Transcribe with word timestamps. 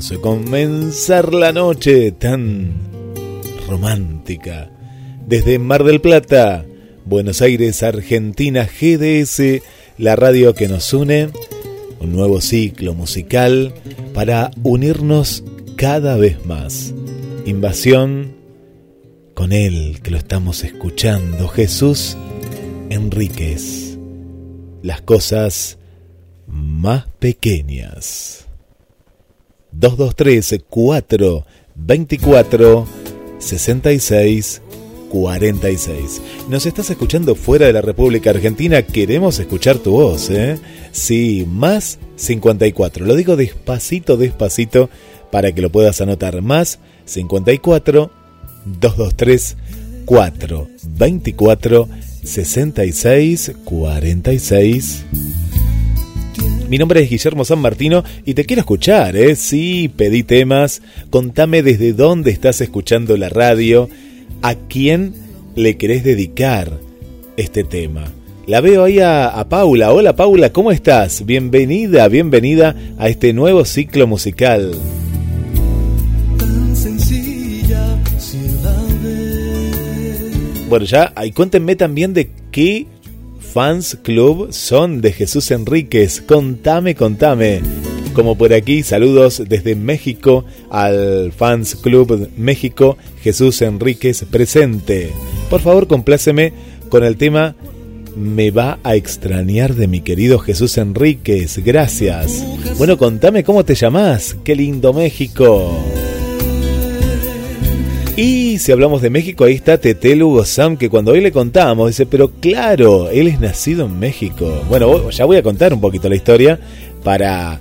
Hermoso 0.00 0.20
comenzar 0.22 1.34
la 1.34 1.52
noche 1.52 2.12
tan 2.12 2.72
romántica. 3.68 4.70
Desde 5.26 5.58
Mar 5.58 5.84
del 5.84 6.00
Plata, 6.00 6.64
Buenos 7.04 7.42
Aires, 7.42 7.82
Argentina, 7.82 8.66
GDS, 8.66 9.62
la 9.98 10.16
radio 10.16 10.54
que 10.54 10.68
nos 10.68 10.92
une, 10.94 11.28
un 12.00 12.12
nuevo 12.12 12.40
ciclo 12.40 12.94
musical 12.94 13.74
para 14.14 14.50
unirnos 14.62 15.44
cada 15.76 16.16
vez 16.16 16.46
más. 16.46 16.94
Invasión 17.44 18.32
con 19.34 19.52
él 19.52 20.00
que 20.02 20.10
lo 20.10 20.16
estamos 20.16 20.64
escuchando, 20.64 21.48
Jesús 21.48 22.16
Enríquez 22.88 23.98
las 24.82 25.02
cosas 25.02 25.76
más 26.46 27.06
pequeñas. 27.18 28.49
223 29.72 30.64
4 30.68 31.46
24 31.74 32.86
66 33.38 34.62
46. 35.10 36.22
Nos 36.48 36.66
estás 36.66 36.88
escuchando 36.90 37.34
fuera 37.34 37.66
de 37.66 37.72
la 37.72 37.80
República 37.80 38.30
Argentina, 38.30 38.82
queremos 38.82 39.38
escuchar 39.38 39.78
tu 39.78 39.92
voz, 39.92 40.30
¿eh? 40.30 40.58
Sí, 40.92 41.46
más 41.48 41.98
54. 42.16 43.04
Lo 43.04 43.16
digo 43.16 43.36
despacito, 43.36 44.16
despacito, 44.16 44.88
para 45.30 45.52
que 45.52 45.62
lo 45.62 45.70
puedas 45.70 46.00
anotar. 46.00 46.40
Más 46.42 46.78
54 47.04 48.10
223 48.64 49.56
4 50.04 50.68
24 50.96 51.88
66 52.22 53.52
46. 53.64 55.04
Mi 56.70 56.78
nombre 56.78 57.02
es 57.02 57.10
Guillermo 57.10 57.44
San 57.44 57.58
Martino 57.58 58.04
y 58.24 58.34
te 58.34 58.44
quiero 58.44 58.60
escuchar, 58.60 59.16
¿eh? 59.16 59.34
Sí, 59.34 59.88
pedí 59.96 60.22
temas, 60.22 60.82
contame 61.10 61.64
desde 61.64 61.92
dónde 61.92 62.30
estás 62.30 62.60
escuchando 62.60 63.16
la 63.16 63.28
radio, 63.28 63.88
a 64.40 64.54
quién 64.54 65.12
le 65.56 65.76
querés 65.76 66.04
dedicar 66.04 66.70
este 67.36 67.64
tema. 67.64 68.12
La 68.46 68.60
veo 68.60 68.84
ahí 68.84 69.00
a, 69.00 69.26
a 69.26 69.48
Paula. 69.48 69.92
Hola 69.92 70.14
Paula, 70.14 70.52
¿cómo 70.52 70.70
estás? 70.70 71.26
Bienvenida, 71.26 72.06
bienvenida 72.06 72.76
a 72.98 73.08
este 73.08 73.32
nuevo 73.32 73.64
ciclo 73.64 74.06
musical. 74.06 74.70
Tan 76.38 76.76
sencilla 76.76 77.98
ciudad 78.16 78.86
de 79.02 80.66
Bueno, 80.68 80.84
ya, 80.84 81.12
ahí 81.16 81.32
cuéntenme 81.32 81.74
también 81.74 82.14
de 82.14 82.30
qué 82.52 82.86
fans 83.52 83.98
club 84.02 84.52
son 84.52 85.00
de 85.00 85.12
Jesús 85.12 85.50
Enríquez. 85.50 86.20
Contame, 86.20 86.94
contame. 86.94 87.60
Como 88.14 88.36
por 88.36 88.52
aquí, 88.52 88.82
saludos 88.82 89.42
desde 89.48 89.74
México 89.76 90.44
al 90.70 91.32
Fans 91.32 91.76
Club 91.76 92.28
México 92.36 92.96
Jesús 93.22 93.62
Enríquez 93.62 94.24
presente. 94.30 95.12
Por 95.48 95.60
favor, 95.60 95.86
compláceme 95.86 96.52
con 96.88 97.04
el 97.04 97.16
tema 97.16 97.54
me 98.16 98.50
va 98.50 98.78
a 98.82 98.96
extrañar 98.96 99.74
de 99.74 99.86
mi 99.86 100.00
querido 100.00 100.38
Jesús 100.38 100.76
Enríquez. 100.78 101.58
Gracias. 101.64 102.44
Bueno, 102.78 102.98
contame 102.98 103.44
cómo 103.44 103.64
te 103.64 103.74
llamás. 103.74 104.36
Qué 104.44 104.56
lindo 104.56 104.92
México. 104.92 105.76
Y 108.22 108.58
si 108.58 108.70
hablamos 108.70 109.00
de 109.00 109.08
México, 109.08 109.44
ahí 109.44 109.54
está 109.54 109.78
Tete 109.78 110.14
Lugo 110.14 110.44
Sam, 110.44 110.76
que 110.76 110.90
cuando 110.90 111.12
hoy 111.12 111.22
le 111.22 111.32
contamos, 111.32 111.88
dice, 111.88 112.04
pero 112.04 112.30
claro, 112.32 113.08
él 113.08 113.28
es 113.28 113.40
nacido 113.40 113.86
en 113.86 113.98
México. 113.98 114.62
Bueno, 114.68 115.08
ya 115.08 115.24
voy 115.24 115.38
a 115.38 115.42
contar 115.42 115.72
un 115.72 115.80
poquito 115.80 116.06
la 116.06 116.16
historia 116.16 116.60
para 117.02 117.58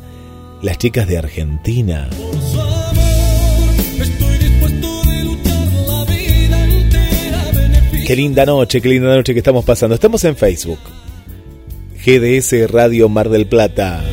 las 0.61 0.77
chicas 0.77 1.07
de 1.07 1.17
Argentina. 1.17 2.09
Qué 8.06 8.15
linda 8.17 8.45
noche, 8.45 8.81
qué 8.81 8.89
linda 8.89 9.15
noche 9.15 9.31
que 9.31 9.39
estamos 9.39 9.63
pasando. 9.63 9.95
Estamos 9.95 10.25
en 10.25 10.35
Facebook. 10.35 10.79
GDS 12.06 12.69
Radio 12.69 13.07
Mar 13.07 13.29
del 13.29 13.47
Plata. 13.47 14.03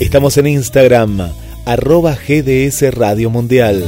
Estamos 0.00 0.36
en 0.36 0.48
Instagram, 0.48 1.30
arroba 1.64 2.16
GDS 2.16 2.92
Radio 2.92 3.30
Mundial. 3.30 3.84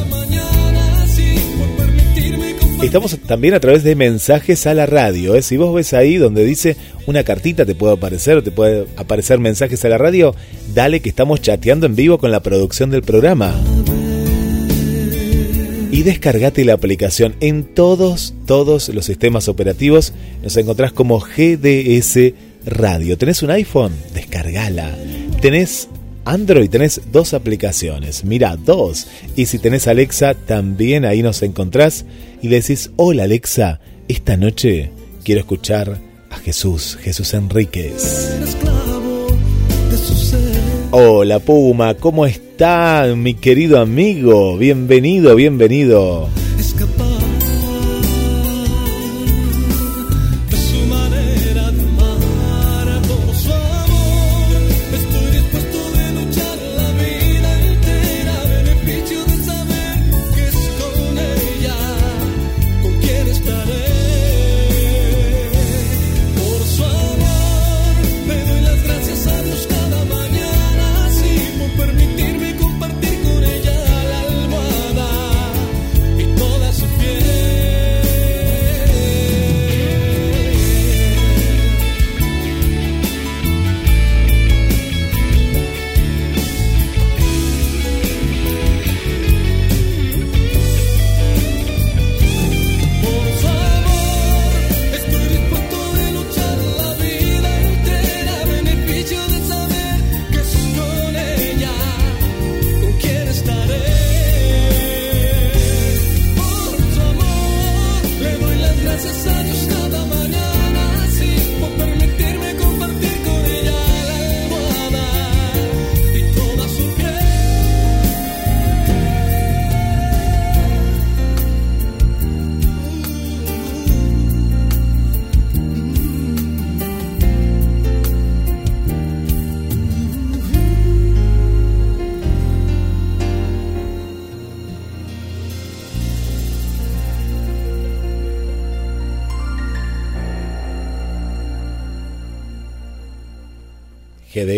Estamos 2.83 3.19
también 3.21 3.55
a 3.55 3.61
través 3.61 3.85
de 3.85 3.95
mensajes 3.95 4.67
a 4.67 4.75
la 4.75 4.87
radio. 4.87 5.37
¿eh? 5.37 5.43
Si 5.43 5.57
vos 5.57 5.73
ves 5.75 5.93
ahí 5.93 6.17
donde 6.17 6.45
dice 6.45 6.77
una 7.07 7.23
cartita, 7.25 7.65
te 7.65 7.75
puede 7.75 7.93
aparecer 7.93 8.43
te 8.43 8.51
puede 8.51 8.87
aparecer 8.97 9.39
mensajes 9.39 9.85
a 9.85 9.89
la 9.91 9.99
radio, 9.99 10.35
dale 10.75 11.01
que 11.01 11.11
estamos 11.11 11.41
chateando 11.41 11.87
en 11.87 11.95
vivo 11.95 12.19
con 12.19 12.31
la 12.31 12.41
producción 12.41 12.91
del 12.91 13.03
programa. 13.03 13.55
Y 15.93 16.03
descargate 16.03 16.65
la 16.65 16.73
aplicación 16.73 17.37
en 17.41 17.65
todos, 17.65 18.35
todos 18.47 18.89
los 18.89 19.05
sistemas 19.05 19.49
operativos. 19.49 20.13
Nos 20.43 20.57
encontrás 20.57 20.93
como 20.93 21.21
GDS 21.21 22.33
Radio. 22.65 23.19
¿Tenés 23.19 23.43
un 23.43 23.51
iPhone? 23.51 23.93
Descargala. 24.15 24.97
¿Tenés 25.41 25.89
Android 26.25 26.69
tenés 26.69 27.01
dos 27.13 27.35
aplicaciones, 27.35 28.25
mira, 28.25 28.57
dos. 28.57 29.07
Y 29.37 29.47
si 29.47 29.59
tenés 29.59 29.89
Alexa, 29.89 30.35
también 30.35 31.05
ahí 31.05 31.23
nos 31.23 31.43
encontrás 31.43 32.05
y 32.43 32.49
le 32.49 32.61
decís, 32.61 32.91
hola 32.97 33.25
Alexa, 33.25 33.81
esta 34.09 34.37
noche 34.37 34.91
quiero 35.25 35.41
escuchar 35.41 35.99
a 36.31 36.37
Jesús, 36.39 36.99
Jesús 37.01 37.35
Enríquez. 37.35 38.31
Hola 40.93 41.39
Puma, 41.39 41.95
¿cómo 41.95 42.27
está 42.27 43.07
mi 43.17 43.35
querido 43.35 43.81
amigo? 43.81 44.59
Bienvenido, 44.59 45.35
bienvenido. 45.37 46.29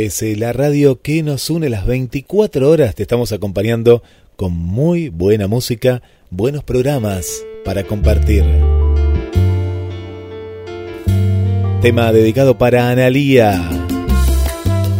GDS, 0.02 0.38
la 0.38 0.52
radio 0.52 1.00
que 1.00 1.22
nos 1.22 1.50
une 1.50 1.69
las 1.69 1.87
24 1.87 2.69
horas. 2.69 2.94
Te 2.94 3.02
estamos 3.02 3.32
acompañando 3.32 4.02
con 4.37 4.52
muy 4.52 5.08
buena 5.08 5.46
música, 5.46 6.02
buenos 6.31 6.64
programas 6.64 7.44
para 7.64 7.84
compartir. 7.84 8.44
Tema 11.81 12.12
dedicado 12.12 12.58
para 12.58 12.90
Analía. 12.90 13.60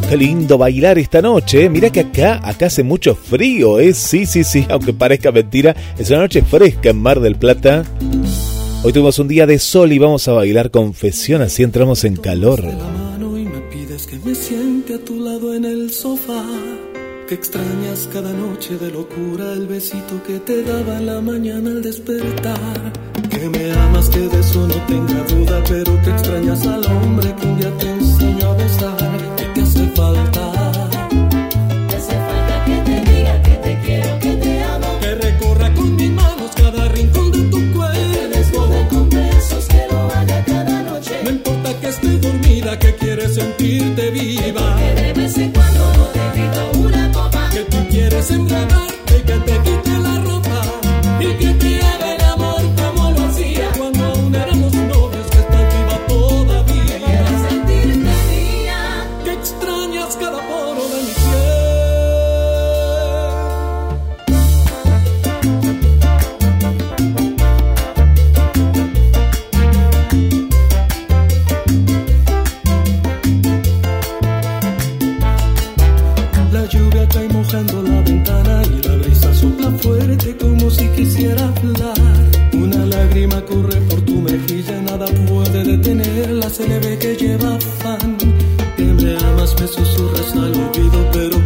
Qué 0.09 0.17
lindo 0.17 0.59
bailar 0.59 0.99
esta 0.99 1.23
noche. 1.23 1.65
¿eh? 1.65 1.71
Mira 1.71 1.91
que 1.91 2.01
acá, 2.01 2.41
acá 2.43 2.67
hace 2.67 2.83
mucho 2.83 3.15
frío, 3.15 3.81
¿eh? 3.81 3.95
Sí, 3.95 4.27
sí, 4.27 4.45
sí, 4.45 4.67
aunque 4.71 4.93
parezca 4.93 5.33
mentira. 5.33 5.75
Es 5.99 6.11
una 6.11 6.21
noche 6.21 6.43
fresca 6.43 6.91
en 6.91 6.99
Mar 6.99 7.21
del 7.21 7.37
Plata. 7.37 7.85
Hoy 8.85 8.93
tuvimos 8.93 9.19
un 9.19 9.29
día 9.29 9.47
de 9.47 9.59
sol 9.59 9.93
y 9.93 9.99
vamos 9.99 10.27
a 10.29 10.33
bailar 10.33 10.71
confesión, 10.71 11.41
así 11.41 11.63
entramos 11.63 12.05
en 12.05 12.17
calor 12.17 12.63
me 14.25 14.35
siente 14.35 14.95
a 14.95 15.05
tu 15.05 15.19
lado 15.19 15.55
en 15.55 15.65
el 15.65 15.91
sofá. 15.91 16.45
Que 17.29 17.35
extrañas 17.35 18.09
cada 18.13 18.33
noche 18.33 18.77
de 18.77 18.91
locura 18.91 19.53
el 19.53 19.67
besito 19.67 20.23
que 20.27 20.39
te 20.41 20.63
daba 20.63 20.99
en 20.99 21.07
la 21.07 21.21
mañana 21.21 21.71
al 21.71 21.83
despertar. 21.83 22.93
Que 23.31 23.49
me 23.49 23.73
amas, 23.73 24.09
que 24.11 24.21
de 24.21 24.41
eso 24.41 24.67
no 24.67 24.75
tenga 24.87 25.25
duda, 25.25 25.63
pero 25.69 26.01
que 26.03 26.11
extrañas 26.11 26.67
al 26.67 26.85
hombre 26.87 27.35
que 27.37 27.47
un 27.47 27.59
día 27.59 27.79
te 27.79 27.91
enseñó 27.91 28.51
a 28.51 28.57
besar. 28.57 29.37
Que 29.37 29.45
te 29.55 29.63
hace 29.63 29.87
falta. 29.89 30.53
Te 31.89 31.97
hace 31.97 32.17
falta 32.29 32.65
que 32.67 32.77
te 32.89 33.11
diga 33.11 33.43
que 33.43 33.55
te 33.65 33.81
quiero, 33.85 34.19
que 34.21 34.33
te 34.37 34.63
amo. 34.63 34.99
Que 35.01 35.15
recorra 35.15 35.75
con 35.75 35.97
mis 35.97 36.11
manos 36.11 36.51
cada 36.55 36.89
rincón 36.89 37.33
de 37.33 37.43
tu 37.45 37.73
cuerpo. 37.73 38.13
Que 38.13 38.29
desnude 38.39 38.89
con 38.89 39.09
besos, 39.09 39.65
que 39.67 39.87
lo 39.91 39.99
haga 39.99 40.45
cada 40.45 40.83
noche. 40.83 41.15
No 41.25 41.31
importa 41.31 41.81
que 41.81 41.89
esté 41.89 42.32
dormida, 42.63 42.79
que 42.79 42.95
quieres 42.95 43.35
sentirte 43.35 44.11
viva. 44.11 44.77
Que 44.77 45.03
de 45.03 45.13
vez 45.13 45.39
en 45.39 45.53
cuando 45.53 45.93
no 45.95 46.05
te 46.07 46.21
grito 46.35 46.79
una 46.79 47.13
copa. 47.13 47.51
Que 47.51 47.61
tú 47.61 47.77
quieres 47.91 48.31
embriagarte 48.31 49.19
y 49.19 49.23
que 49.23 49.33
te 49.33 49.59
quite 49.63 49.92
se 86.53 86.69
le 86.69 86.79
ve 86.81 86.99
que 86.99 87.17
lleva 87.17 87.55
afán. 87.55 88.19
Me 88.77 89.17
amas, 89.17 89.59
me 89.59 89.67
susurras 89.67 90.33
al 90.35 90.53
oído, 90.53 91.11
pero 91.13 91.42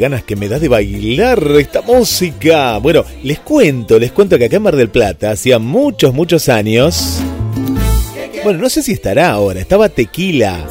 ganas 0.00 0.24
que 0.24 0.34
me 0.34 0.48
da 0.48 0.58
de 0.58 0.68
bailar 0.68 1.46
esta 1.58 1.82
música. 1.82 2.78
Bueno, 2.78 3.04
les 3.22 3.38
cuento, 3.40 3.98
les 3.98 4.10
cuento 4.12 4.38
que 4.38 4.46
acá 4.46 4.56
en 4.56 4.62
Mar 4.62 4.74
del 4.74 4.88
Plata, 4.88 5.30
hacía 5.30 5.58
muchos, 5.58 6.14
muchos 6.14 6.48
años. 6.48 7.20
Bueno, 8.42 8.60
no 8.60 8.70
sé 8.70 8.82
si 8.82 8.92
estará 8.92 9.30
ahora, 9.30 9.60
estaba 9.60 9.90
tequila. 9.90 10.66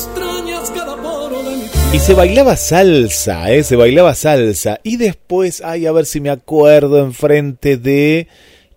Y 1.93 1.99
se 1.99 2.15
bailaba 2.15 2.55
salsa, 2.55 3.51
¿eh? 3.51 3.63
Se 3.63 3.75
bailaba 3.75 4.15
salsa. 4.15 4.79
Y 4.83 4.97
después, 4.97 5.61
ay, 5.63 5.85
a 5.85 5.91
ver 5.91 6.07
si 6.07 6.19
me 6.21 6.31
acuerdo, 6.31 6.99
enfrente 6.99 7.77
de 7.77 8.27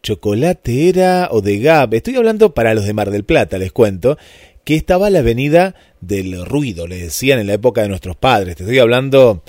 Chocolate 0.02 0.90
era 0.90 1.28
o 1.30 1.40
de 1.40 1.60
Gap. 1.60 1.94
Estoy 1.94 2.16
hablando 2.16 2.52
para 2.52 2.74
los 2.74 2.84
de 2.84 2.92
Mar 2.92 3.10
del 3.10 3.24
Plata, 3.24 3.56
les 3.56 3.72
cuento, 3.72 4.18
que 4.64 4.76
estaba 4.76 5.08
la 5.08 5.20
avenida 5.20 5.74
del 6.02 6.44
ruido, 6.44 6.86
le 6.86 6.98
decían 6.98 7.38
en 7.38 7.46
la 7.46 7.54
época 7.54 7.80
de 7.80 7.88
nuestros 7.88 8.16
padres. 8.16 8.56
Te 8.56 8.64
estoy 8.64 8.78
hablando 8.78 9.42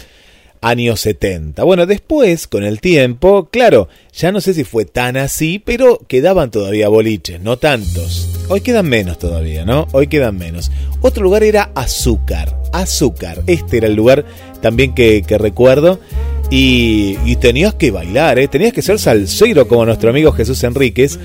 años 0.64 1.02
70. 1.02 1.64
Bueno, 1.64 1.86
después, 1.86 2.48
con 2.48 2.64
el 2.64 2.80
tiempo, 2.80 3.50
claro, 3.52 3.90
ya 4.14 4.32
no 4.32 4.42
sé 4.42 4.54
si 4.54 4.64
fue 4.64 4.86
tan 4.86 5.18
así, 5.18 5.60
pero 5.64 6.00
quedaban 6.08 6.50
todavía 6.50 6.88
boliches, 6.88 7.42
no 7.42 7.58
tantos. 7.58 8.30
Hoy 8.50 8.62
quedan 8.62 8.88
menos 8.88 9.20
todavía, 9.20 9.66
¿no? 9.66 9.88
Hoy 9.92 10.08
quedan 10.08 10.38
menos. 10.38 10.72
Otro 11.02 11.24
lugar 11.24 11.44
era 11.44 11.72
Azúcar. 11.76 12.58
Azúcar. 12.72 13.44
Este 13.46 13.78
era 13.78 13.88
el 13.88 13.96
lugar 13.96 14.26
también 14.62 14.96
que, 14.96 15.24
recuerdo. 15.38 16.00
Y, 16.50 17.18
y 17.26 17.36
tenías 17.38 17.74
que 17.74 17.92
bailar, 17.92 18.40
¿eh? 18.40 18.48
Tenías 18.48 18.74
que 18.74 18.82
ser 18.82 19.00
salsero 19.00 19.68
como 19.68 19.86
nuestro 19.86 20.10
amigo 20.10 20.32
Jesús 20.32 20.64
Enríquez 20.64 21.20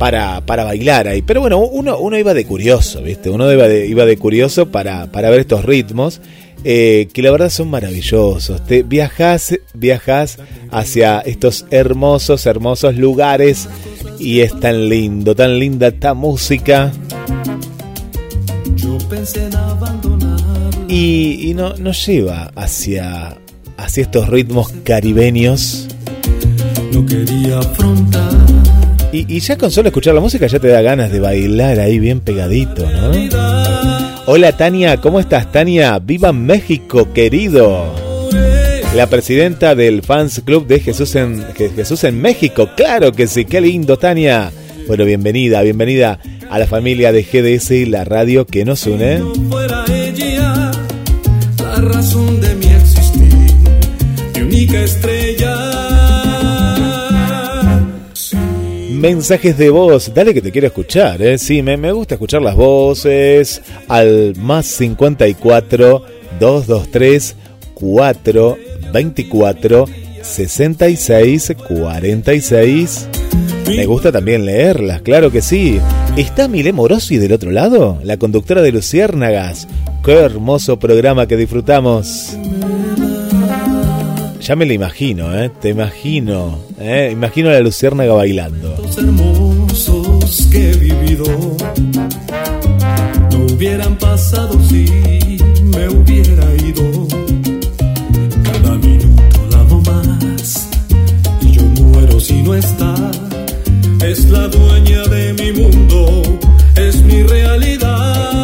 para, 0.00 0.40
para 0.40 0.64
bailar 0.64 1.08
ahí. 1.08 1.20
Pero 1.20 1.42
bueno, 1.42 1.58
uno, 1.58 1.98
uno 1.98 2.18
iba 2.18 2.32
de 2.32 2.46
curioso, 2.46 3.02
¿viste? 3.02 3.28
Uno 3.28 3.52
iba 3.52 3.68
de, 3.68 3.86
iba 3.86 4.06
de 4.06 4.16
curioso 4.16 4.70
para, 4.70 5.12
para 5.12 5.28
ver 5.28 5.40
estos 5.40 5.64
ritmos. 5.64 6.22
Eh, 6.64 7.08
que 7.12 7.22
la 7.22 7.30
verdad 7.30 7.50
son 7.50 7.70
maravillosos. 7.70 8.64
Te 8.66 8.82
viajas, 8.82 9.58
viajas 9.74 10.38
hacia 10.70 11.20
estos 11.20 11.66
hermosos, 11.70 12.46
hermosos 12.46 12.96
lugares 12.96 13.68
y 14.18 14.40
es 14.40 14.58
tan 14.58 14.88
lindo, 14.88 15.34
tan 15.34 15.58
linda 15.58 15.88
esta 15.88 16.14
música 16.14 16.92
y, 20.90 21.50
y 21.50 21.54
no, 21.54 21.74
nos 21.74 22.04
lleva 22.04 22.50
hacia, 22.56 23.36
hacia 23.76 24.02
estos 24.02 24.28
ritmos 24.28 24.72
caribeños. 24.84 25.88
No 26.92 27.06
quería 27.06 27.60
afrontar. 27.60 28.32
Y, 29.12 29.36
y 29.36 29.40
ya 29.40 29.56
con 29.56 29.70
solo 29.70 29.88
escuchar 29.88 30.14
la 30.14 30.20
música 30.20 30.46
ya 30.46 30.58
te 30.58 30.68
da 30.68 30.82
ganas 30.82 31.12
de 31.12 31.20
bailar 31.20 31.78
ahí 31.78 31.98
bien 31.98 32.20
pegadito, 32.20 32.88
¿no? 32.90 34.09
Hola 34.26 34.52
Tania, 34.56 34.98
¿cómo 34.98 35.18
estás 35.20 35.50
Tania? 35.50 35.98
¡Viva 35.98 36.32
México, 36.32 37.12
querido! 37.12 37.94
La 38.94 39.06
presidenta 39.08 39.74
del 39.74 40.02
Fans 40.02 40.42
Club 40.44 40.66
de 40.66 40.80
Jesús 40.80 41.14
en, 41.16 41.40
Je- 41.54 41.72
Jesús 41.74 42.04
en 42.04 42.20
México, 42.20 42.70
claro 42.76 43.12
que 43.12 43.26
sí, 43.26 43.44
qué 43.44 43.60
lindo 43.60 43.98
Tania. 43.98 44.50
Bueno, 44.86 45.04
bienvenida, 45.04 45.62
bienvenida 45.62 46.18
a 46.50 46.58
la 46.58 46.66
familia 46.66 47.12
de 47.12 47.22
GDS, 47.22 47.88
la 47.88 48.04
radio 48.04 48.46
que 48.46 48.64
nos 48.64 48.86
une. 48.86 49.18
No 49.18 49.32
razón 51.82 52.40
de 52.40 52.54
mi 52.56 52.66
existir, 52.66 53.32
mi 54.34 54.40
única 54.42 54.82
estrella. 54.82 55.39
Mensajes 59.00 59.56
de 59.56 59.70
voz, 59.70 60.12
dale 60.12 60.34
que 60.34 60.42
te 60.42 60.52
quiero 60.52 60.66
escuchar, 60.66 61.22
¿eh? 61.22 61.38
Sí, 61.38 61.62
me, 61.62 61.78
me 61.78 61.90
gusta 61.90 62.16
escuchar 62.16 62.42
las 62.42 62.54
voces 62.54 63.62
al 63.88 64.36
más 64.36 64.66
54 64.66 66.02
223 66.38 67.36
424 67.72 69.86
66 70.20 71.52
46. 71.66 73.08
Me 73.68 73.86
gusta 73.86 74.12
también 74.12 74.44
leerlas, 74.44 75.00
claro 75.00 75.30
que 75.30 75.40
sí. 75.40 75.80
¿Está 76.18 76.46
Mile 76.46 76.74
Morosi 76.74 77.16
del 77.16 77.32
otro 77.32 77.52
lado? 77.52 77.98
La 78.04 78.18
conductora 78.18 78.60
de 78.60 78.70
Luciérnagas. 78.70 79.66
Qué 80.04 80.12
hermoso 80.12 80.78
programa 80.78 81.26
que 81.26 81.38
disfrutamos. 81.38 82.36
Ya 84.40 84.56
me 84.56 84.64
lo 84.64 84.72
imagino, 84.72 85.38
¿eh? 85.38 85.50
Te 85.60 85.68
imagino. 85.68 86.58
¿eh? 86.78 87.10
Imagino 87.12 87.50
a 87.50 87.52
la 87.52 87.60
Luciérnaga 87.60 88.14
bailando. 88.14 88.74
los 88.82 88.96
hermosos 88.96 90.48
que 90.50 90.70
he 90.70 90.76
vivido 90.76 91.26
no 93.30 93.54
hubieran 93.54 93.96
pasado 93.98 94.58
si 94.66 94.86
me 95.64 95.88
hubiera 95.88 96.54
ido. 96.56 97.06
Cada 98.42 98.76
minuto 98.76 99.48
la 99.50 99.64
más 99.64 100.70
y 101.42 101.52
yo 101.52 101.62
muero 101.62 102.18
si 102.18 102.42
no 102.42 102.54
está. 102.54 102.94
Es 104.02 104.24
la 104.30 104.48
dueña 104.48 105.02
de 105.02 105.34
mi 105.34 105.52
mundo, 105.52 106.22
es 106.76 107.02
mi 107.02 107.22
realidad. 107.24 108.39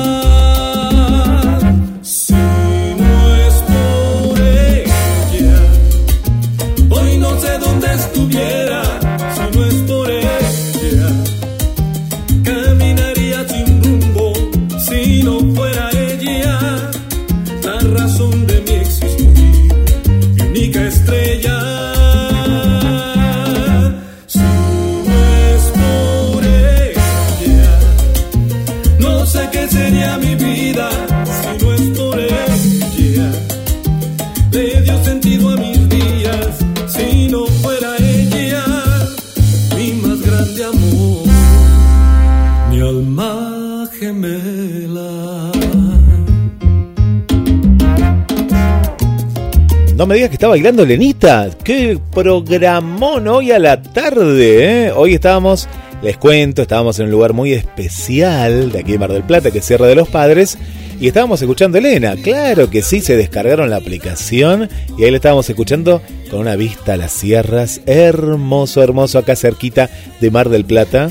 Me 50.07 50.15
digas 50.15 50.31
que 50.31 50.37
está 50.37 50.47
bailando 50.47 50.87
Lenita. 50.87 51.51
Qué 51.65 51.99
programón 52.13 53.27
hoy 53.27 53.51
a 53.51 53.59
la 53.59 53.83
tarde. 53.83 54.87
¿eh? 54.87 54.93
Hoy 54.93 55.15
estábamos, 55.15 55.69
les 56.01 56.17
cuento, 56.17 56.63
estábamos 56.63 57.01
en 57.01 57.07
un 57.07 57.11
lugar 57.11 57.33
muy 57.33 57.53
especial 57.53 58.71
de 58.71 58.79
aquí 58.79 58.93
de 58.93 58.99
Mar 59.01 59.13
del 59.13 59.25
Plata, 59.25 59.51
que 59.51 59.59
es 59.59 59.65
Sierra 59.65 59.89
de 59.89 59.97
los 59.97 60.09
Padres. 60.09 60.59
Y 61.01 61.09
estábamos 61.09 61.43
escuchando 61.43 61.77
a 61.77 61.81
Elena. 61.81 62.15
Claro 62.23 62.71
que 62.71 62.83
sí, 62.83 63.01
se 63.01 63.17
descargaron 63.17 63.69
la 63.69 63.77
aplicación 63.77 64.69
y 64.97 65.03
ahí 65.03 65.11
la 65.11 65.17
estábamos 65.17 65.51
escuchando 65.51 66.01
con 66.31 66.39
una 66.39 66.55
vista 66.55 66.93
a 66.93 66.97
las 66.97 67.11
sierras. 67.11 67.81
Hermoso, 67.87 68.85
hermoso, 68.85 69.19
acá 69.19 69.35
cerquita 69.35 69.91
de 70.21 70.31
Mar 70.31 70.51
del 70.51 70.65
Plata. 70.65 71.11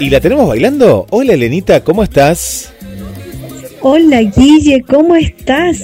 ¿Y 0.00 0.10
la 0.10 0.20
tenemos 0.20 0.48
bailando? 0.48 1.06
Hola 1.10 1.34
Elenita, 1.34 1.84
¿cómo 1.84 2.02
estás? 2.02 2.72
Hola 3.82 4.22
Guille, 4.22 4.82
¿cómo 4.82 5.16
estás? 5.16 5.80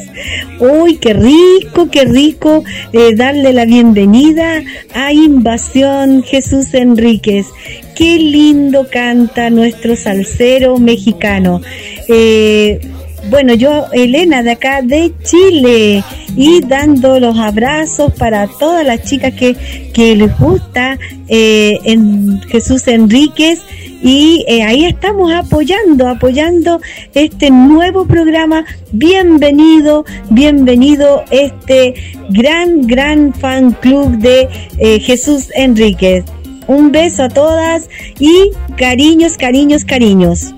Uy, 0.59 0.97
qué 0.97 1.13
rico, 1.13 1.91
qué 1.91 2.05
rico 2.05 2.65
eh, 2.93 3.15
darle 3.15 3.53
la 3.53 3.67
bienvenida 3.67 4.63
a 4.95 5.13
Invasión 5.13 6.23
Jesús 6.23 6.73
Enríquez. 6.73 7.47
Qué 7.95 8.19
lindo 8.19 8.87
canta 8.91 9.51
nuestro 9.51 9.95
salsero 9.97 10.79
mexicano. 10.79 11.61
Eh, 12.09 12.81
bueno, 13.31 13.55
yo, 13.55 13.87
Elena, 13.93 14.43
de 14.43 14.52
acá 14.52 14.83
de 14.83 15.12
Chile, 15.23 16.02
y 16.37 16.61
dando 16.61 17.21
los 17.21 17.38
abrazos 17.38 18.12
para 18.14 18.47
todas 18.47 18.85
las 18.87 19.02
chicas 19.05 19.35
que, 19.35 19.55
que 19.93 20.17
les 20.17 20.37
gusta 20.38 20.99
eh, 21.29 21.79
en 21.85 22.41
Jesús 22.43 22.87
Enríquez. 22.88 23.61
Y 24.02 24.45
eh, 24.49 24.64
ahí 24.64 24.85
estamos 24.85 25.33
apoyando, 25.33 26.09
apoyando 26.09 26.81
este 27.14 27.50
nuevo 27.50 28.05
programa. 28.05 28.64
Bienvenido, 28.91 30.05
bienvenido 30.29 31.23
este 31.31 31.95
gran, 32.31 32.83
gran 32.83 33.33
fan 33.33 33.71
club 33.73 34.19
de 34.19 34.49
eh, 34.79 34.99
Jesús 34.99 35.50
Enríquez. 35.55 36.25
Un 36.67 36.91
beso 36.91 37.25
a 37.25 37.29
todas 37.29 37.88
y 38.19 38.50
cariños, 38.76 39.37
cariños, 39.37 39.85
cariños. 39.85 40.52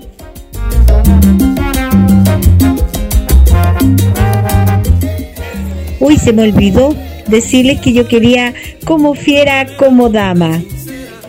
Uy, 6.05 6.17
se 6.19 6.33
me 6.33 6.43
olvidó 6.43 6.95
decirles 7.25 7.81
que 7.81 7.91
yo 7.91 8.07
quería 8.07 8.53
como 8.85 9.15
fiera, 9.15 9.65
como 9.75 10.07
dama. 10.07 10.61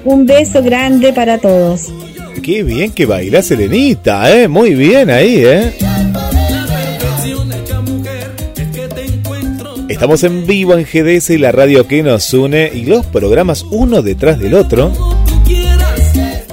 Un 0.05 0.27
beso 0.27 0.63
grande 0.63 1.15
para 1.15 1.39
todos. 1.39 1.91
Qué 2.43 2.63
bien 2.63 2.93
que 2.93 3.07
bailas, 3.07 3.51
Elenita, 3.51 4.31
¿eh? 4.31 4.49
Muy 4.49 4.75
bien 4.75 5.09
ahí, 5.09 5.43
¿eh? 5.47 5.73
Estamos 9.89 10.23
en 10.25 10.47
vivo 10.47 10.75
en 10.75 10.85
GDS, 10.85 11.31
la 11.41 11.53
radio 11.53 11.87
que 11.87 12.03
nos 12.03 12.35
une 12.35 12.71
y 12.75 12.85
los 12.85 13.07
programas 13.07 13.65
uno 13.71 14.03
detrás 14.03 14.39
del 14.39 14.53
otro. 14.53 14.93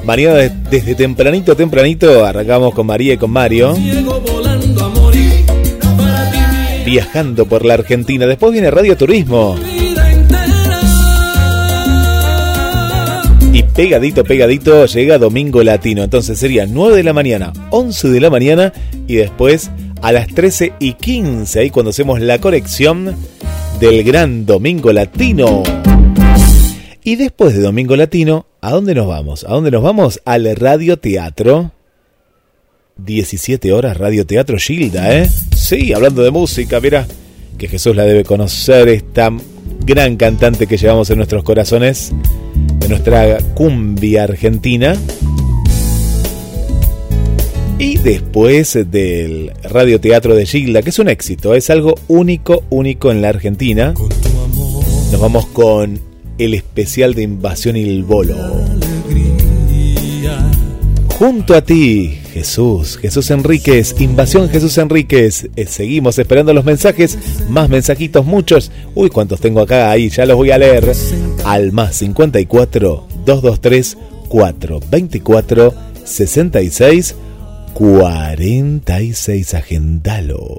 Mañana 0.05 0.49
desde 0.71 0.95
tempranito, 0.95 1.57
tempranito, 1.57 2.25
arrancamos 2.25 2.73
con 2.73 2.87
María 2.87 3.15
y 3.15 3.17
con 3.17 3.31
Mario. 3.31 3.75
Viajando 6.85 7.45
por 7.45 7.65
la 7.65 7.75
Argentina. 7.75 8.25
Después 8.25 8.51
viene 8.51 8.69
Radio 8.71 8.97
Turismo. 8.97 9.55
Y 13.53 13.63
pegadito, 13.63 14.23
pegadito 14.23 14.85
llega 14.87 15.17
Domingo 15.17 15.63
Latino. 15.63 16.03
Entonces 16.03 16.39
sería 16.39 16.65
9 16.65 16.97
de 16.97 17.03
la 17.03 17.13
mañana, 17.13 17.53
11 17.69 18.09
de 18.09 18.19
la 18.19 18.29
mañana 18.29 18.73
y 19.07 19.15
después 19.15 19.69
a 20.01 20.11
las 20.11 20.27
13 20.27 20.73
y 20.79 20.93
15, 20.93 21.59
ahí 21.59 21.69
cuando 21.69 21.91
hacemos 21.91 22.19
la 22.19 22.39
conexión 22.39 23.15
del 23.79 24.03
gran 24.03 24.45
Domingo 24.45 24.91
Latino. 24.91 25.63
Y 27.03 27.15
después 27.15 27.53
de 27.53 27.61
Domingo 27.61 27.95
Latino, 27.95 28.47
¿a 28.61 28.71
dónde 28.71 28.95
nos 28.95 29.07
vamos? 29.07 29.43
¿A 29.43 29.49
dónde 29.53 29.71
nos 29.71 29.83
vamos? 29.83 30.21
Al 30.25 30.55
Radio 30.55 30.97
Teatro. 30.97 31.71
17 32.97 33.73
horas 33.73 33.97
Radio 33.97 34.25
Teatro 34.25 34.57
Gilda, 34.57 35.17
¿eh? 35.17 35.29
Sí, 35.55 35.93
hablando 35.93 36.23
de 36.23 36.31
música, 36.31 36.79
mira, 36.79 37.07
que 37.57 37.67
Jesús 37.67 37.95
la 37.95 38.03
debe 38.03 38.23
conocer, 38.23 38.87
esta 38.89 39.31
gran 39.85 40.15
cantante 40.15 40.67
que 40.67 40.77
llevamos 40.77 41.09
en 41.09 41.17
nuestros 41.17 41.43
corazones, 41.43 42.11
de 42.79 42.89
nuestra 42.89 43.39
cumbia 43.55 44.23
argentina. 44.23 44.95
Y 47.79 47.97
después 47.97 48.77
del 48.89 49.51
radioteatro 49.63 50.35
de 50.35 50.45
Gilda, 50.45 50.81
que 50.81 50.91
es 50.91 50.99
un 50.99 51.09
éxito, 51.09 51.55
es 51.55 51.69
algo 51.69 51.95
único, 52.07 52.63
único 52.69 53.11
en 53.11 53.21
la 53.21 53.29
Argentina. 53.29 53.93
Nos 55.11 55.19
vamos 55.19 55.47
con 55.47 55.99
el 56.37 56.53
especial 56.53 57.13
de 57.13 57.23
Invasión 57.23 57.75
y 57.75 57.81
el 57.81 58.03
Bolo. 58.03 58.35
Junto 61.17 61.55
a 61.55 61.61
ti, 61.61 62.19
Jesús, 62.33 62.97
Jesús 62.97 63.29
Enríquez, 63.29 63.95
Invasión 64.01 64.49
Jesús 64.49 64.75
Enríquez. 64.79 65.49
Eh, 65.55 65.67
seguimos 65.67 66.17
esperando 66.17 66.51
los 66.51 66.65
mensajes, 66.65 67.15
más 67.47 67.69
mensajitos, 67.69 68.25
muchos. 68.25 68.71
Uy, 68.95 69.11
cuántos 69.11 69.39
tengo 69.39 69.61
acá, 69.61 69.91
ahí 69.91 70.09
ya 70.09 70.25
los 70.25 70.35
voy 70.35 70.49
a 70.49 70.57
leer. 70.57 70.93
Al 71.45 71.71
más 71.71 71.95
54 71.97 73.07
223 73.23 73.97
424 74.29 75.73
66 76.03 77.15
46 77.75 79.53
Agendalo. 79.53 80.57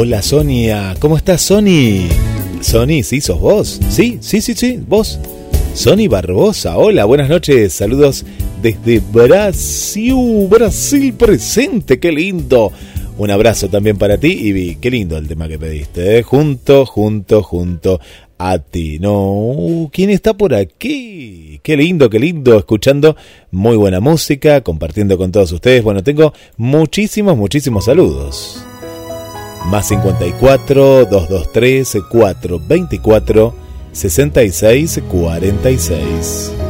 Hola 0.00 0.22
Sonia, 0.22 0.94
¿cómo 1.00 1.16
estás 1.16 1.42
Sony? 1.42 2.06
Sony, 2.60 3.02
¿sí 3.02 3.20
sos 3.20 3.40
vos? 3.40 3.80
Sí, 3.88 4.18
sí, 4.20 4.40
sí, 4.40 4.54
sí, 4.54 4.78
vos. 4.86 5.18
Sony 5.74 6.06
Barbosa, 6.08 6.78
hola, 6.78 7.04
buenas 7.04 7.28
noches, 7.28 7.72
saludos 7.72 8.24
desde 8.62 9.00
Brasil, 9.00 10.46
Brasil 10.48 11.14
presente, 11.14 11.98
qué 11.98 12.12
lindo. 12.12 12.70
Un 13.18 13.32
abrazo 13.32 13.68
también 13.68 13.98
para 13.98 14.18
ti 14.18 14.28
y 14.28 14.76
qué 14.76 14.88
lindo 14.88 15.16
el 15.16 15.26
tema 15.26 15.48
que 15.48 15.58
pediste, 15.58 16.18
¿eh? 16.18 16.22
junto, 16.22 16.86
junto, 16.86 17.42
junto 17.42 17.98
a 18.38 18.60
ti. 18.60 19.00
No, 19.00 19.90
¿quién 19.92 20.10
está 20.10 20.32
por 20.32 20.54
aquí? 20.54 21.58
Qué 21.64 21.76
lindo, 21.76 22.08
qué 22.08 22.20
lindo, 22.20 22.56
escuchando 22.56 23.16
muy 23.50 23.76
buena 23.76 23.98
música, 23.98 24.60
compartiendo 24.60 25.18
con 25.18 25.32
todos 25.32 25.50
ustedes. 25.50 25.82
Bueno, 25.82 26.04
tengo 26.04 26.32
muchísimos, 26.56 27.36
muchísimos 27.36 27.86
saludos. 27.86 28.64
Más 29.66 29.88
54 29.88 31.04
223 31.06 31.98
424 32.10 33.54
66 33.92 35.00
46. 35.10 36.67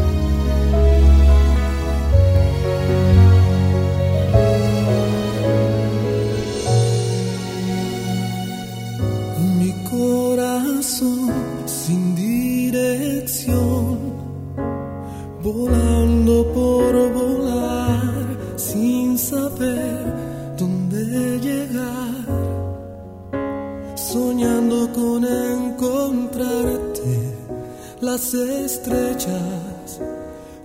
Las 28.19 28.35
estrellas 28.35 30.01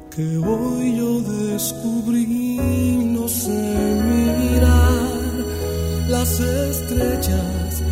que 0.09 0.37
hoy 0.37 0.97
yo 0.97 1.21
descubrí, 1.21 2.57
no 3.15 3.27
sé 3.27 3.51
mirar, 3.51 5.29
las 6.07 6.39
estrellas 6.39 7.83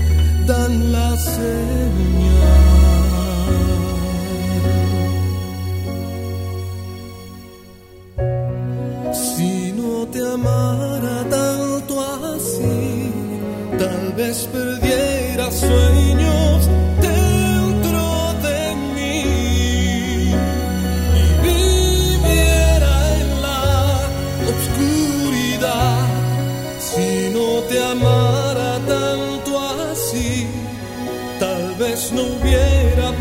dan 0.47 0.91
la 0.91 1.15
señal. 1.15 1.51
Si 9.13 9.73
no 9.73 10.07
te 10.07 10.21
amara 10.27 11.23
tanto 11.29 12.01
así, 12.01 13.11
tal 13.77 14.13
vez 14.13 14.37
perdiera 14.51 15.51
sueños 15.51 16.80
no 32.13 32.23
hubiera 32.23 33.11